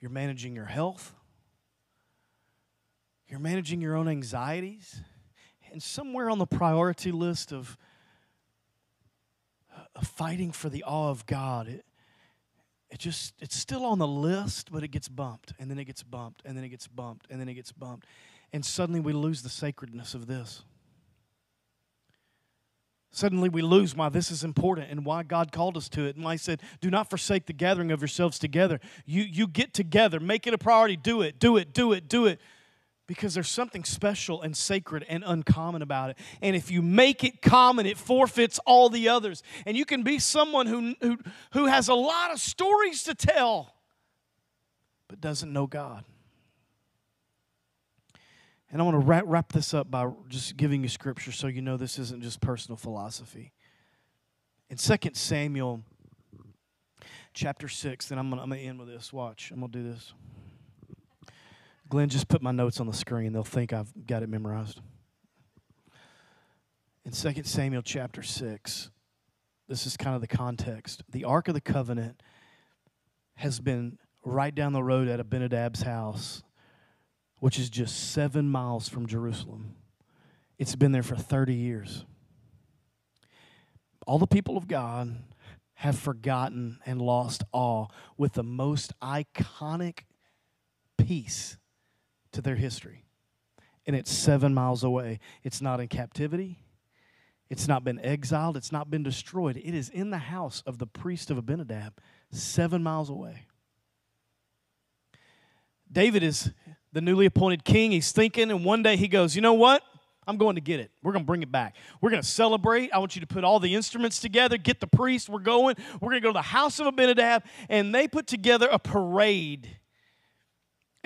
You're 0.00 0.10
managing 0.10 0.56
your 0.56 0.64
health. 0.64 1.14
You're 3.28 3.38
managing 3.38 3.80
your 3.80 3.94
own 3.94 4.08
anxieties. 4.08 5.00
And 5.70 5.80
somewhere 5.80 6.28
on 6.28 6.38
the 6.38 6.46
priority 6.46 7.12
list 7.12 7.52
of, 7.52 7.78
of 9.94 10.08
fighting 10.08 10.50
for 10.50 10.68
the 10.68 10.82
awe 10.82 11.10
of 11.10 11.24
God, 11.24 11.68
it, 11.68 11.84
it 12.90 12.98
just 12.98 13.34
it's 13.40 13.56
still 13.56 13.84
on 13.84 13.98
the 13.98 14.06
list, 14.06 14.70
but 14.70 14.82
it 14.82 14.88
gets 14.88 15.08
bumped, 15.08 15.52
and 15.58 15.70
then 15.70 15.78
it 15.78 15.84
gets 15.84 16.02
bumped, 16.02 16.42
and 16.44 16.56
then 16.56 16.64
it 16.64 16.68
gets 16.68 16.86
bumped, 16.86 17.26
and 17.30 17.40
then 17.40 17.48
it 17.48 17.54
gets 17.54 17.72
bumped. 17.72 18.06
And 18.52 18.64
suddenly 18.64 19.00
we 19.00 19.12
lose 19.12 19.42
the 19.42 19.48
sacredness 19.48 20.14
of 20.14 20.26
this. 20.26 20.62
Suddenly 23.16 23.48
we 23.48 23.62
lose 23.62 23.96
why 23.96 24.10
this 24.10 24.30
is 24.30 24.44
important 24.44 24.90
and 24.90 25.04
why 25.04 25.22
God 25.22 25.50
called 25.50 25.78
us 25.78 25.88
to 25.90 26.04
it. 26.04 26.16
And 26.16 26.24
why 26.24 26.34
He 26.34 26.38
said, 26.38 26.60
Do 26.80 26.90
not 26.90 27.08
forsake 27.08 27.46
the 27.46 27.54
gathering 27.54 27.90
of 27.90 28.00
yourselves 28.00 28.38
together. 28.38 28.78
You, 29.06 29.22
you 29.22 29.46
get 29.46 29.72
together, 29.72 30.20
make 30.20 30.46
it 30.46 30.52
a 30.52 30.58
priority, 30.58 30.96
do 30.96 31.22
it, 31.22 31.38
do 31.38 31.56
it, 31.56 31.72
do 31.72 31.92
it, 31.92 32.08
do 32.08 32.26
it. 32.26 32.40
Because 33.06 33.34
there's 33.34 33.48
something 33.48 33.84
special 33.84 34.42
and 34.42 34.56
sacred 34.56 35.04
and 35.08 35.22
uncommon 35.24 35.80
about 35.80 36.10
it. 36.10 36.18
And 36.42 36.56
if 36.56 36.70
you 36.70 36.82
make 36.82 37.22
it 37.22 37.40
common, 37.40 37.86
it 37.86 37.96
forfeits 37.96 38.58
all 38.66 38.88
the 38.88 39.08
others. 39.08 39.42
And 39.64 39.76
you 39.76 39.84
can 39.84 40.02
be 40.02 40.18
someone 40.18 40.66
who, 40.66 40.94
who, 41.00 41.18
who 41.52 41.66
has 41.66 41.88
a 41.88 41.94
lot 41.94 42.32
of 42.32 42.40
stories 42.40 43.04
to 43.04 43.14
tell, 43.14 43.74
but 45.06 45.20
doesn't 45.20 45.52
know 45.52 45.68
God. 45.68 46.04
And 48.72 48.82
I 48.82 48.84
want 48.84 48.96
to 48.96 49.06
wrap, 49.06 49.24
wrap 49.26 49.52
this 49.52 49.72
up 49.72 49.90
by 49.90 50.10
just 50.28 50.56
giving 50.56 50.82
you 50.82 50.88
scripture 50.88 51.32
so 51.32 51.46
you 51.46 51.62
know 51.62 51.76
this 51.76 51.98
isn't 51.98 52.22
just 52.22 52.40
personal 52.40 52.76
philosophy. 52.76 53.52
In 54.68 54.76
2 54.76 54.96
Samuel 55.12 55.82
chapter 57.32 57.68
6, 57.68 58.10
and 58.10 58.18
I'm 58.18 58.30
going 58.30 58.50
to 58.50 58.56
end 58.56 58.78
with 58.80 58.88
this. 58.88 59.12
Watch, 59.12 59.52
I'm 59.52 59.60
going 59.60 59.70
to 59.70 59.78
do 59.78 59.92
this. 59.92 60.12
Glenn, 61.88 62.08
just 62.08 62.28
put 62.28 62.42
my 62.42 62.52
notes 62.52 62.80
on 62.80 62.86
the 62.86 62.92
screen. 62.92 63.32
They'll 63.32 63.44
think 63.44 63.72
I've 63.72 63.92
got 64.06 64.22
it 64.22 64.28
memorized. 64.28 64.80
In 67.04 67.12
2 67.12 67.42
Samuel 67.44 67.82
chapter 67.82 68.22
6, 68.22 68.90
this 69.68 69.86
is 69.86 69.96
kind 69.96 70.14
of 70.14 70.20
the 70.20 70.26
context. 70.26 71.02
The 71.08 71.24
Ark 71.24 71.48
of 71.48 71.54
the 71.54 71.60
Covenant 71.60 72.22
has 73.36 73.60
been 73.60 73.98
right 74.24 74.54
down 74.54 74.72
the 74.72 74.82
road 74.82 75.08
at 75.08 75.20
Abinadab's 75.20 75.82
house 75.82 76.42
which 77.38 77.58
is 77.58 77.70
just 77.70 78.12
seven 78.12 78.48
miles 78.48 78.88
from 78.88 79.06
Jerusalem. 79.06 79.76
It's 80.58 80.76
been 80.76 80.92
there 80.92 81.02
for 81.02 81.16
30 81.16 81.54
years. 81.54 82.04
All 84.06 84.18
the 84.18 84.26
people 84.26 84.56
of 84.56 84.68
God 84.68 85.16
have 85.74 85.98
forgotten 85.98 86.78
and 86.86 87.02
lost 87.02 87.44
awe 87.52 87.86
with 88.16 88.32
the 88.32 88.42
most 88.42 88.98
iconic 89.00 90.00
piece 90.96 91.58
to 92.36 92.42
their 92.42 92.54
history. 92.54 93.04
And 93.86 93.96
it's 93.96 94.12
seven 94.12 94.54
miles 94.54 94.84
away. 94.84 95.20
It's 95.42 95.60
not 95.60 95.80
in 95.80 95.88
captivity. 95.88 96.58
It's 97.48 97.66
not 97.66 97.82
been 97.82 97.98
exiled. 98.00 98.56
It's 98.56 98.72
not 98.72 98.90
been 98.90 99.02
destroyed. 99.02 99.56
It 99.56 99.74
is 99.74 99.88
in 99.88 100.10
the 100.10 100.18
house 100.18 100.62
of 100.66 100.78
the 100.78 100.86
priest 100.86 101.30
of 101.30 101.38
Abinadab, 101.38 101.94
seven 102.30 102.82
miles 102.82 103.08
away. 103.08 103.46
David 105.90 106.22
is 106.22 106.52
the 106.92 107.00
newly 107.00 107.26
appointed 107.26 107.64
king. 107.64 107.92
He's 107.92 108.12
thinking, 108.12 108.50
and 108.50 108.64
one 108.64 108.82
day 108.82 108.96
he 108.96 109.08
goes, 109.08 109.34
You 109.34 109.42
know 109.42 109.54
what? 109.54 109.82
I'm 110.26 110.36
going 110.36 110.56
to 110.56 110.60
get 110.60 110.80
it. 110.80 110.90
We're 111.04 111.12
going 111.12 111.24
to 111.24 111.26
bring 111.26 111.42
it 111.42 111.52
back. 111.52 111.76
We're 112.00 112.10
going 112.10 112.22
to 112.22 112.28
celebrate. 112.28 112.90
I 112.92 112.98
want 112.98 113.14
you 113.14 113.20
to 113.20 113.28
put 113.28 113.44
all 113.44 113.60
the 113.60 113.76
instruments 113.76 114.18
together, 114.18 114.58
get 114.58 114.80
the 114.80 114.88
priest. 114.88 115.28
We're 115.28 115.38
going. 115.38 115.76
We're 116.00 116.10
going 116.10 116.20
to 116.20 116.26
go 116.26 116.30
to 116.30 116.38
the 116.38 116.42
house 116.42 116.80
of 116.80 116.86
Abinadab. 116.86 117.44
And 117.68 117.94
they 117.94 118.08
put 118.08 118.26
together 118.26 118.68
a 118.70 118.80
parade. 118.80 119.78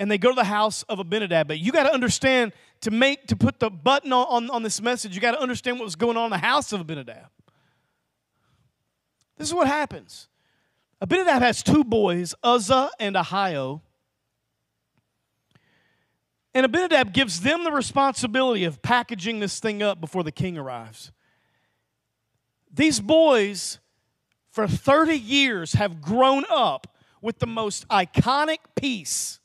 And 0.01 0.09
they 0.09 0.17
go 0.17 0.29
to 0.29 0.35
the 0.35 0.45
house 0.45 0.81
of 0.89 0.97
Abinadab. 0.97 1.47
But 1.47 1.59
you 1.59 1.71
got 1.71 1.83
to 1.83 1.93
understand 1.93 2.53
to 2.81 2.89
make, 2.89 3.27
to 3.27 3.35
put 3.35 3.59
the 3.59 3.69
button 3.69 4.11
on, 4.11 4.25
on, 4.29 4.49
on 4.49 4.63
this 4.63 4.81
message, 4.81 5.13
you 5.13 5.21
got 5.21 5.33
to 5.33 5.39
understand 5.39 5.77
what 5.77 5.85
was 5.85 5.95
going 5.95 6.17
on 6.17 6.25
in 6.25 6.31
the 6.31 6.39
house 6.39 6.73
of 6.73 6.81
Abinadab. 6.81 7.27
This 9.37 9.47
is 9.47 9.53
what 9.53 9.67
happens. 9.67 10.27
Abinadab 11.01 11.43
has 11.43 11.61
two 11.61 11.83
boys, 11.83 12.33
Uzzah 12.41 12.89
and 12.99 13.15
Ahio. 13.15 13.81
And 16.55 16.65
Abinadab 16.65 17.13
gives 17.13 17.41
them 17.41 17.63
the 17.63 17.71
responsibility 17.71 18.63
of 18.63 18.81
packaging 18.81 19.39
this 19.39 19.59
thing 19.59 19.83
up 19.83 20.01
before 20.01 20.23
the 20.23 20.31
king 20.31 20.57
arrives. 20.57 21.11
These 22.73 22.99
boys, 23.01 23.77
for 24.49 24.67
30 24.67 25.13
years, 25.13 25.73
have 25.73 26.01
grown 26.01 26.43
up 26.49 26.97
with 27.21 27.37
the 27.37 27.45
most 27.45 27.87
iconic 27.89 28.57
piece 28.75 29.37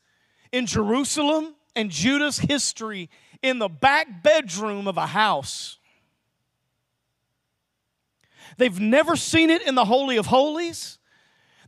in 0.57 0.64
Jerusalem 0.64 1.55
and 1.75 1.90
Judah's 1.90 2.38
history 2.38 3.11
in 3.42 3.59
the 3.59 3.69
back 3.69 4.23
bedroom 4.23 4.88
of 4.88 4.97
a 4.97 5.07
house. 5.07 5.79
They've 8.57 8.81
never 8.81 9.16
seen 9.16 9.51
it 9.51 9.61
in 9.66 9.75
the 9.75 9.85
Holy 9.85 10.16
of 10.16 10.27
Holies. 10.27 10.99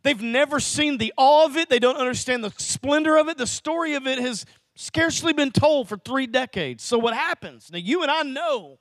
They've 0.03 0.22
never 0.22 0.59
seen 0.59 0.96
the 0.96 1.12
awe 1.18 1.44
of 1.44 1.59
it. 1.59 1.68
They 1.68 1.79
don't 1.79 1.98
understand 1.98 2.42
the 2.42 2.53
splendor 2.57 3.18
of 3.18 3.29
it. 3.29 3.37
The 3.37 3.46
story 3.46 3.94
of 3.94 4.07
it 4.07 4.18
has 4.18 4.46
scarcely 4.74 5.35
been 5.35 5.51
told 5.51 5.88
for 5.88 5.98
three 5.98 6.27
decades. 6.27 6.83
So, 6.83 6.98
what 6.98 7.12
happens? 7.12 7.70
Now, 7.70 7.79
you 7.79 8.03
and 8.03 8.11
I 8.11 8.22
know 8.22 8.79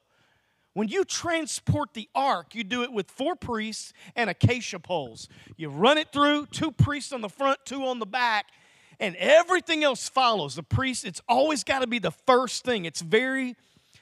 when 0.74 0.88
you 0.88 1.04
transport 1.04 1.94
the 1.94 2.08
ark, 2.16 2.56
you 2.56 2.64
do 2.64 2.84
it 2.84 2.94
with 2.94 3.12
four 3.12 3.36
priests 3.36 3.92
and 4.16 4.30
acacia 4.30 4.80
poles. 4.80 5.28
You 5.58 5.70
run 5.70 5.98
it 5.98 6.14
through, 6.14 6.46
two 6.46 6.72
priests 6.72 7.12
on 7.12 7.20
the 7.20 7.30
front, 7.30 7.60
two 7.66 7.84
on 7.86 8.00
the 8.00 8.06
back, 8.06 8.46
and 9.00 9.16
everything 9.18 9.84
else 9.84 10.10
follows. 10.10 10.56
The 10.56 10.64
priest, 10.64 11.06
it's 11.06 11.22
always 11.28 11.64
got 11.64 11.80
to 11.80 11.88
be 11.88 12.00
the 12.00 12.12
first 12.12 12.64
thing. 12.64 12.86
It's 12.86 13.02
very 13.02 13.56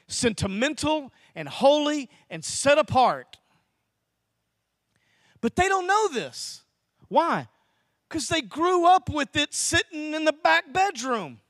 sentimental 0.08 1.12
and 1.34 1.48
holy 1.48 2.08
and 2.30 2.44
set 2.44 2.78
apart. 2.78 3.38
But 5.40 5.56
they 5.56 5.68
don't 5.68 5.86
know 5.86 6.08
this. 6.08 6.62
Why? 7.08 7.48
Because 8.08 8.28
they 8.28 8.40
grew 8.40 8.86
up 8.86 9.08
with 9.08 9.36
it 9.36 9.52
sitting 9.52 10.14
in 10.14 10.24
the 10.24 10.32
back 10.32 10.72
bedroom. 10.72 11.40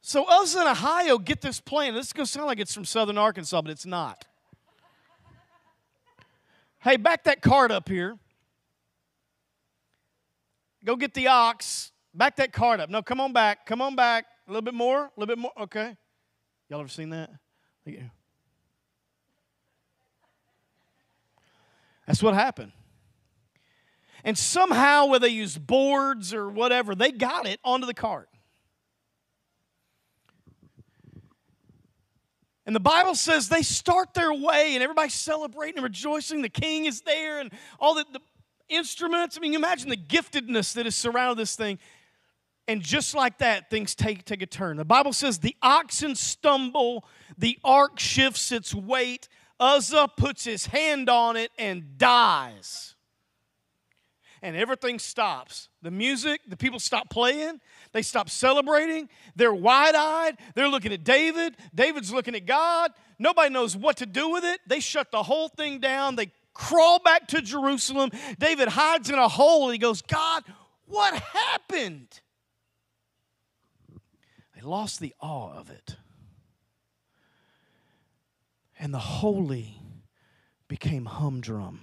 So 0.00 0.24
Uzzah 0.24 0.60
and 0.60 0.76
Ahio 0.76 1.22
get 1.22 1.42
this 1.42 1.60
plan. 1.60 1.94
This 1.94 2.06
is 2.06 2.12
going 2.12 2.24
to 2.24 2.32
sound 2.32 2.46
like 2.46 2.58
it's 2.58 2.72
from 2.72 2.84
southern 2.84 3.18
Arkansas, 3.18 3.60
but 3.60 3.70
it's 3.70 3.84
not. 3.84 4.24
hey, 6.80 6.96
back 6.96 7.24
that 7.24 7.42
cart 7.42 7.70
up 7.70 7.88
here. 7.88 8.16
Go 10.88 10.96
get 10.96 11.12
the 11.12 11.26
ox. 11.26 11.92
Back 12.14 12.36
that 12.36 12.50
cart 12.50 12.80
up. 12.80 12.88
No, 12.88 13.02
come 13.02 13.20
on 13.20 13.34
back. 13.34 13.66
Come 13.66 13.82
on 13.82 13.94
back. 13.94 14.24
A 14.46 14.50
little 14.50 14.62
bit 14.62 14.72
more. 14.72 15.00
A 15.00 15.10
little 15.18 15.26
bit 15.26 15.36
more. 15.36 15.52
Okay. 15.60 15.94
Y'all 16.70 16.80
ever 16.80 16.88
seen 16.88 17.10
that? 17.10 17.30
That's 22.06 22.22
what 22.22 22.32
happened. 22.32 22.72
And 24.24 24.38
somehow, 24.38 25.04
whether 25.04 25.26
they 25.26 25.34
used 25.34 25.66
boards 25.66 26.32
or 26.32 26.48
whatever, 26.48 26.94
they 26.94 27.12
got 27.12 27.46
it 27.46 27.60
onto 27.62 27.86
the 27.86 27.92
cart. 27.92 28.30
And 32.64 32.74
the 32.74 32.80
Bible 32.80 33.14
says 33.14 33.50
they 33.50 33.60
start 33.60 34.14
their 34.14 34.32
way 34.32 34.70
and 34.72 34.82
everybody's 34.82 35.12
celebrating 35.12 35.76
and 35.76 35.84
rejoicing. 35.84 36.40
The 36.40 36.48
king 36.48 36.86
is 36.86 37.02
there 37.02 37.40
and 37.40 37.52
all 37.78 37.92
the, 37.92 38.06
the 38.10 38.20
instruments. 38.68 39.36
I 39.36 39.40
mean, 39.40 39.52
you 39.52 39.58
imagine 39.58 39.88
the 39.88 39.96
giftedness 39.96 40.74
that 40.74 40.86
is 40.86 40.94
surrounded 40.94 41.38
this 41.38 41.56
thing. 41.56 41.78
And 42.66 42.82
just 42.82 43.14
like 43.14 43.38
that, 43.38 43.70
things 43.70 43.94
take, 43.94 44.24
take 44.24 44.42
a 44.42 44.46
turn. 44.46 44.76
The 44.76 44.84
Bible 44.84 45.12
says 45.12 45.38
the 45.38 45.56
oxen 45.62 46.14
stumble, 46.14 47.06
the 47.38 47.58
ark 47.64 47.98
shifts 47.98 48.52
its 48.52 48.74
weight, 48.74 49.28
Uzzah 49.58 50.08
puts 50.16 50.44
his 50.44 50.66
hand 50.66 51.08
on 51.08 51.36
it 51.36 51.50
and 51.58 51.96
dies 51.98 52.94
and 54.42 54.56
everything 54.56 54.98
stops. 54.98 55.68
The 55.82 55.90
music, 55.90 56.40
the 56.46 56.56
people 56.56 56.78
stop 56.78 57.10
playing, 57.10 57.60
they 57.92 58.02
stop 58.02 58.28
celebrating. 58.30 59.08
They're 59.36 59.54
wide 59.54 59.94
eyed. 59.94 60.38
They're 60.54 60.68
looking 60.68 60.92
at 60.92 61.04
David. 61.04 61.56
David's 61.74 62.12
looking 62.12 62.34
at 62.34 62.46
God. 62.46 62.92
Nobody 63.18 63.52
knows 63.52 63.76
what 63.76 63.96
to 63.98 64.06
do 64.06 64.28
with 64.30 64.44
it. 64.44 64.60
They 64.66 64.80
shut 64.80 65.10
the 65.10 65.22
whole 65.22 65.48
thing 65.48 65.80
down. 65.80 66.16
They 66.16 66.30
crawl 66.58 66.98
back 66.98 67.28
to 67.28 67.40
Jerusalem. 67.40 68.10
David 68.38 68.68
hides 68.68 69.08
in 69.08 69.18
a 69.18 69.28
hole. 69.28 69.70
He 69.70 69.78
goes, 69.78 70.02
God, 70.02 70.44
what 70.86 71.14
happened? 71.14 72.20
They 74.54 74.60
lost 74.60 75.00
the 75.00 75.14
awe 75.20 75.52
of 75.52 75.70
it. 75.70 75.96
And 78.78 78.92
the 78.92 78.98
holy 78.98 79.80
became 80.66 81.06
humdrum. 81.06 81.80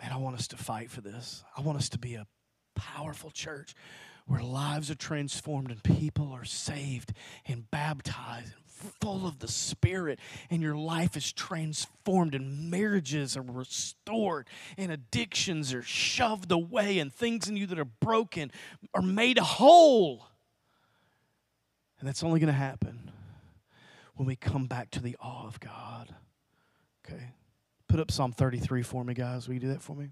Man, 0.00 0.12
I 0.12 0.16
want 0.16 0.36
us 0.36 0.48
to 0.48 0.56
fight 0.56 0.90
for 0.90 1.00
this. 1.00 1.42
I 1.56 1.60
want 1.62 1.78
us 1.78 1.90
to 1.90 1.98
be 1.98 2.14
a 2.14 2.26
powerful 2.74 3.30
church 3.30 3.74
where 4.30 4.42
lives 4.44 4.92
are 4.92 4.94
transformed 4.94 5.72
and 5.72 5.82
people 5.82 6.30
are 6.30 6.44
saved 6.44 7.12
and 7.46 7.68
baptized 7.72 8.52
and 8.54 8.92
full 9.00 9.26
of 9.26 9.40
the 9.40 9.48
Spirit, 9.48 10.20
and 10.50 10.62
your 10.62 10.76
life 10.76 11.16
is 11.16 11.32
transformed, 11.32 12.36
and 12.36 12.70
marriages 12.70 13.36
are 13.36 13.42
restored, 13.42 14.46
and 14.78 14.92
addictions 14.92 15.74
are 15.74 15.82
shoved 15.82 16.52
away, 16.52 17.00
and 17.00 17.12
things 17.12 17.48
in 17.48 17.56
you 17.56 17.66
that 17.66 17.78
are 17.80 17.84
broken 17.84 18.52
are 18.94 19.02
made 19.02 19.36
whole. 19.36 20.28
And 21.98 22.08
that's 22.08 22.22
only 22.22 22.38
going 22.38 22.52
to 22.52 22.58
happen 22.58 23.10
when 24.14 24.28
we 24.28 24.36
come 24.36 24.68
back 24.68 24.92
to 24.92 25.02
the 25.02 25.16
awe 25.20 25.48
of 25.48 25.58
God. 25.58 26.14
Okay? 27.04 27.32
Put 27.88 27.98
up 27.98 28.12
Psalm 28.12 28.30
33 28.30 28.84
for 28.84 29.04
me, 29.04 29.12
guys. 29.12 29.48
Will 29.48 29.54
you 29.54 29.60
do 29.60 29.68
that 29.68 29.82
for 29.82 29.96
me? 29.96 30.10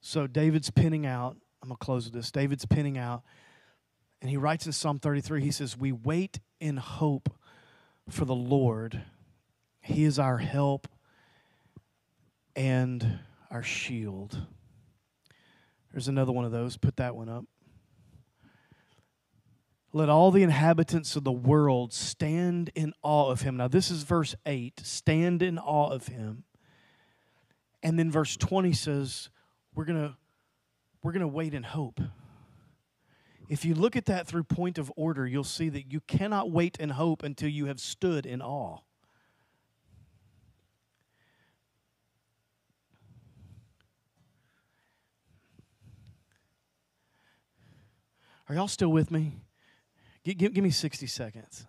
So 0.00 0.26
David's 0.26 0.70
pinning 0.70 1.04
out. 1.04 1.36
I'm 1.62 1.68
going 1.68 1.76
to 1.78 1.84
close 1.84 2.04
with 2.04 2.14
this. 2.14 2.30
David's 2.30 2.66
pinning 2.66 2.98
out. 2.98 3.22
And 4.20 4.30
he 4.30 4.36
writes 4.36 4.66
in 4.66 4.72
Psalm 4.72 4.98
33, 4.98 5.42
he 5.42 5.50
says, 5.50 5.76
We 5.76 5.92
wait 5.92 6.40
in 6.60 6.76
hope 6.76 7.28
for 8.08 8.24
the 8.24 8.34
Lord. 8.34 9.02
He 9.80 10.04
is 10.04 10.18
our 10.18 10.38
help 10.38 10.88
and 12.54 13.20
our 13.50 13.62
shield. 13.62 14.46
There's 15.92 16.08
another 16.08 16.32
one 16.32 16.44
of 16.44 16.52
those. 16.52 16.76
Put 16.76 16.96
that 16.96 17.14
one 17.14 17.28
up. 17.28 17.44
Let 19.92 20.08
all 20.08 20.30
the 20.30 20.42
inhabitants 20.42 21.16
of 21.16 21.24
the 21.24 21.32
world 21.32 21.92
stand 21.92 22.70
in 22.74 22.92
awe 23.02 23.30
of 23.30 23.42
him. 23.42 23.56
Now, 23.56 23.68
this 23.68 23.90
is 23.90 24.02
verse 24.02 24.34
8 24.44 24.80
stand 24.84 25.42
in 25.42 25.58
awe 25.58 25.90
of 25.90 26.08
him. 26.08 26.44
And 27.82 27.98
then 27.98 28.10
verse 28.10 28.36
20 28.36 28.72
says, 28.72 29.30
we're 29.74 29.84
going 29.84 30.08
to 30.08 30.16
we're 31.06 31.12
going 31.12 31.20
to 31.20 31.28
wait 31.28 31.54
in 31.54 31.62
hope. 31.62 32.00
If 33.48 33.64
you 33.64 33.76
look 33.76 33.94
at 33.94 34.06
that 34.06 34.26
through 34.26 34.42
point 34.42 34.76
of 34.76 34.92
order, 34.96 35.24
you'll 35.24 35.44
see 35.44 35.68
that 35.68 35.92
you 35.92 36.00
cannot 36.00 36.50
wait 36.50 36.78
in 36.80 36.90
hope 36.90 37.22
until 37.22 37.48
you 37.48 37.66
have 37.66 37.78
stood 37.78 38.26
in 38.26 38.42
awe. 38.42 38.78
Are 48.48 48.56
y'all 48.56 48.66
still 48.66 48.90
with 48.90 49.12
me? 49.12 49.34
Give, 50.24 50.36
give, 50.36 50.54
give, 50.54 50.64
me 50.64 50.70
60 50.70 51.06
seconds. 51.06 51.66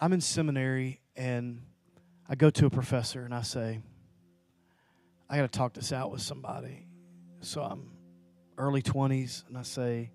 I'm 0.00 0.14
in 0.14 0.22
seminary 0.22 1.02
and 1.14 1.60
I 2.26 2.36
go 2.36 2.48
to 2.48 2.64
a 2.64 2.70
professor 2.70 3.22
and 3.22 3.34
I 3.34 3.42
say, 3.42 3.82
I 5.32 5.36
got 5.36 5.50
to 5.50 5.58
talk 5.58 5.72
this 5.72 5.92
out 5.92 6.10
with 6.10 6.20
somebody. 6.20 6.86
So 7.40 7.62
I'm 7.62 7.90
early 8.58 8.82
20s 8.82 9.48
and 9.48 9.56
I 9.56 9.62
say, 9.62 10.10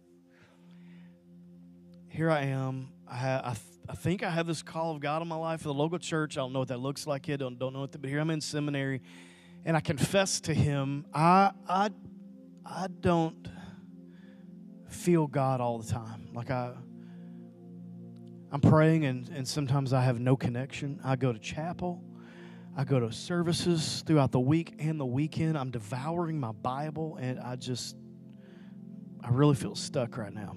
Here 2.08 2.30
I 2.30 2.42
am. 2.44 2.90
I, 3.08 3.16
have, 3.16 3.42
I, 3.44 3.54
th- 3.54 3.80
I 3.90 3.96
think 3.96 4.22
I 4.22 4.30
have 4.30 4.46
this 4.46 4.62
call 4.62 4.94
of 4.94 5.00
God 5.02 5.24
in 5.24 5.28
my 5.28 5.36
life 5.36 5.62
for 5.62 5.70
the 5.70 5.74
local 5.74 5.98
church. 5.98 6.38
I 6.38 6.42
don't 6.42 6.54
know 6.54 6.60
what 6.60 6.68
that 6.68 6.80
looks 6.80 7.08
like 7.08 7.28
yet. 7.28 7.40
Don't, 7.40 7.58
don't 7.58 7.74
know 7.74 7.80
what, 7.80 7.92
the, 7.94 7.98
but 7.98 8.12
here 8.12 8.20
I'm 8.20 8.30
in 8.30 8.42
seminary 8.42 9.02
and 9.66 9.76
I 9.76 9.80
confess 9.80 10.40
to 10.42 10.54
him, 10.54 11.08
I, 11.12 11.50
I, 11.68 11.90
I 12.64 12.88
don't 13.02 13.50
feel 14.88 15.26
God 15.26 15.62
all 15.62 15.80
the 15.80 15.92
time. 15.92 16.30
Like 16.32 16.52
I, 16.52 16.74
I'm 18.52 18.62
praying, 18.62 19.06
and, 19.06 19.28
and 19.30 19.48
sometimes 19.48 19.94
I 19.94 20.02
have 20.02 20.20
no 20.20 20.38
connection. 20.38 21.02
I 21.04 21.16
go 21.16 21.34
to 21.34 21.40
chapel, 21.40 22.04
I 22.80 22.84
go 22.84 23.00
to 23.00 23.12
services 23.12 24.04
throughout 24.06 24.32
the 24.32 24.40
week 24.40 24.76
and 24.78 25.00
the 25.00 25.06
weekend. 25.06 25.58
I'm 25.58 25.72
devouring 25.72 26.40
my 26.40 26.52
Bible, 26.52 27.18
and 27.20 27.40
I 27.40 27.56
just, 27.56 27.96
I 29.24 29.30
really 29.30 29.56
feel 29.56 29.74
stuck 29.74 30.16
right 30.16 30.32
now. 30.32 30.56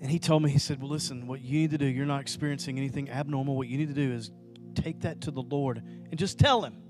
And 0.00 0.10
he 0.10 0.18
told 0.18 0.42
me, 0.42 0.50
he 0.50 0.58
said, 0.58 0.80
Well, 0.82 0.90
listen, 0.90 1.28
what 1.28 1.42
you 1.42 1.60
need 1.60 1.70
to 1.70 1.78
do, 1.78 1.86
you're 1.86 2.06
not 2.06 2.20
experiencing 2.20 2.76
anything 2.76 3.08
abnormal. 3.08 3.56
What 3.56 3.68
you 3.68 3.78
need 3.78 3.86
to 3.86 3.94
do 3.94 4.12
is 4.12 4.32
take 4.74 5.02
that 5.02 5.20
to 5.20 5.30
the 5.30 5.42
Lord 5.42 5.80
and 6.10 6.18
just 6.18 6.40
tell 6.40 6.62
him. 6.62 6.82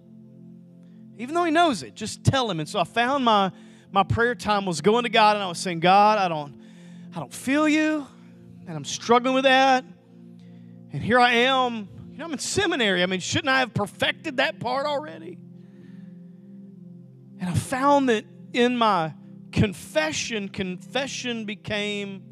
Even 1.18 1.34
though 1.34 1.44
he 1.44 1.50
knows 1.50 1.82
it, 1.82 1.94
just 1.94 2.24
tell 2.24 2.50
him. 2.50 2.58
And 2.58 2.66
so 2.66 2.80
I 2.80 2.84
found 2.84 3.22
my 3.22 3.52
my 3.90 4.02
prayer 4.02 4.34
time 4.34 4.64
was 4.64 4.80
going 4.80 5.02
to 5.02 5.10
God 5.10 5.36
and 5.36 5.44
I 5.44 5.48
was 5.48 5.58
saying, 5.58 5.80
God, 5.80 6.18
I 6.18 6.26
don't, 6.28 6.58
I 7.14 7.18
don't 7.18 7.34
feel 7.34 7.68
you, 7.68 8.06
and 8.66 8.74
I'm 8.74 8.86
struggling 8.86 9.34
with 9.34 9.44
that. 9.44 9.84
And 10.90 11.02
here 11.02 11.20
I 11.20 11.32
am. 11.32 11.91
You 12.12 12.18
know, 12.18 12.26
I'm 12.26 12.32
in 12.32 12.38
seminary. 12.38 13.02
I 13.02 13.06
mean, 13.06 13.20
shouldn't 13.20 13.48
I 13.48 13.60
have 13.60 13.72
perfected 13.72 14.36
that 14.36 14.60
part 14.60 14.84
already? 14.84 15.38
And 17.40 17.48
I 17.48 17.54
found 17.54 18.10
that 18.10 18.26
in 18.52 18.76
my 18.76 19.14
confession, 19.50 20.50
confession 20.50 21.46
became 21.46 22.22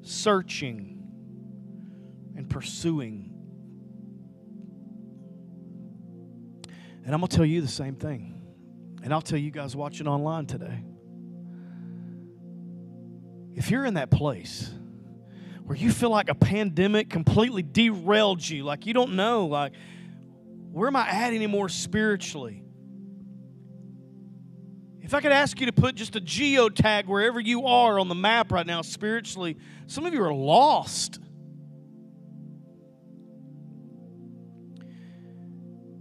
searching 0.00 1.02
and 2.36 2.48
pursuing. 2.48 3.34
And 7.04 7.14
I'm 7.14 7.20
going 7.20 7.28
to 7.28 7.36
tell 7.36 7.44
you 7.44 7.60
the 7.60 7.68
same 7.68 7.96
thing. 7.96 8.40
And 9.02 9.12
I'll 9.12 9.20
tell 9.20 9.38
you 9.38 9.50
guys 9.50 9.76
watching 9.76 10.08
online 10.08 10.46
today. 10.46 10.84
If 13.54 13.70
you're 13.70 13.84
in 13.84 13.94
that 13.94 14.10
place 14.10 14.70
where 15.68 15.76
you 15.76 15.92
feel 15.92 16.08
like 16.08 16.30
a 16.30 16.34
pandemic 16.34 17.10
completely 17.10 17.62
derailed 17.62 18.48
you, 18.48 18.64
like 18.64 18.86
you 18.86 18.94
don't 18.94 19.12
know, 19.12 19.44
like, 19.44 19.74
where 20.72 20.88
am 20.88 20.96
I 20.96 21.06
at 21.06 21.34
anymore 21.34 21.68
spiritually? 21.68 22.62
If 25.02 25.12
I 25.12 25.20
could 25.20 25.30
ask 25.30 25.60
you 25.60 25.66
to 25.66 25.72
put 25.72 25.94
just 25.94 26.16
a 26.16 26.22
geotag 26.22 27.04
wherever 27.04 27.38
you 27.38 27.66
are 27.66 27.98
on 27.98 28.08
the 28.08 28.14
map 28.14 28.50
right 28.50 28.66
now 28.66 28.80
spiritually, 28.80 29.58
some 29.86 30.06
of 30.06 30.14
you 30.14 30.22
are 30.22 30.32
lost. 30.32 31.20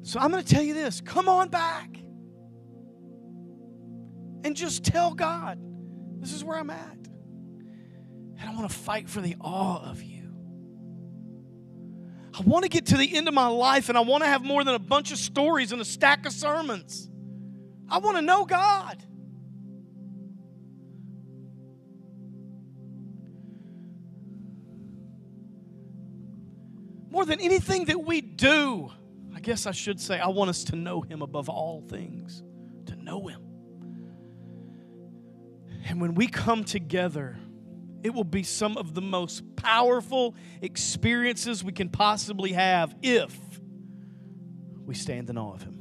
So 0.03 0.17
I'm 0.17 0.31
going 0.31 0.45
to 0.45 0.49
tell 0.49 0.63
you 0.63 0.75
this 0.75 1.01
come 1.01 1.27
on 1.27 1.49
back 1.49 1.89
and 4.45 4.55
just 4.55 4.85
tell 4.85 5.13
God, 5.13 5.59
this 6.21 6.31
is 6.31 6.41
where 6.41 6.57
I'm 6.57 6.69
at. 6.69 7.06
And 8.39 8.49
I 8.49 8.53
want 8.53 8.69
to 8.69 8.75
fight 8.75 9.09
for 9.09 9.21
the 9.21 9.35
awe 9.41 9.89
of 9.89 10.03
you. 10.03 10.17
I 12.37 12.41
want 12.43 12.63
to 12.63 12.69
get 12.69 12.87
to 12.87 12.97
the 12.97 13.15
end 13.15 13.27
of 13.27 13.33
my 13.33 13.47
life 13.47 13.89
and 13.89 13.97
I 13.97 14.01
want 14.01 14.23
to 14.23 14.27
have 14.27 14.43
more 14.43 14.63
than 14.63 14.75
a 14.75 14.79
bunch 14.79 15.11
of 15.11 15.17
stories 15.17 15.71
and 15.71 15.81
a 15.81 15.85
stack 15.85 16.25
of 16.25 16.33
sermons. 16.33 17.09
I 17.89 17.97
want 17.97 18.17
to 18.17 18.21
know 18.21 18.45
God. 18.45 19.03
More 27.09 27.25
than 27.25 27.39
anything 27.39 27.85
that 27.85 28.03
we 28.05 28.21
do, 28.21 28.91
I 29.35 29.39
guess 29.39 29.65
I 29.65 29.71
should 29.71 29.99
say, 29.99 30.19
I 30.19 30.27
want 30.27 30.51
us 30.51 30.65
to 30.65 30.75
know 30.75 31.01
Him 31.01 31.23
above 31.23 31.49
all 31.49 31.81
things, 31.81 32.43
to 32.85 32.95
know 32.95 33.25
Him. 33.25 33.41
And 35.85 35.99
when 35.99 36.13
we 36.13 36.27
come 36.27 36.63
together, 36.63 37.39
it 38.03 38.13
will 38.13 38.23
be 38.23 38.43
some 38.43 38.77
of 38.77 38.93
the 38.93 39.01
most 39.01 39.43
powerful 39.55 40.35
experiences 40.61 41.63
we 41.63 41.71
can 41.71 41.89
possibly 41.89 42.53
have 42.53 42.95
if 43.01 43.37
we 44.85 44.95
stand 44.95 45.29
in 45.29 45.37
awe 45.37 45.53
of 45.53 45.63
Him. 45.63 45.76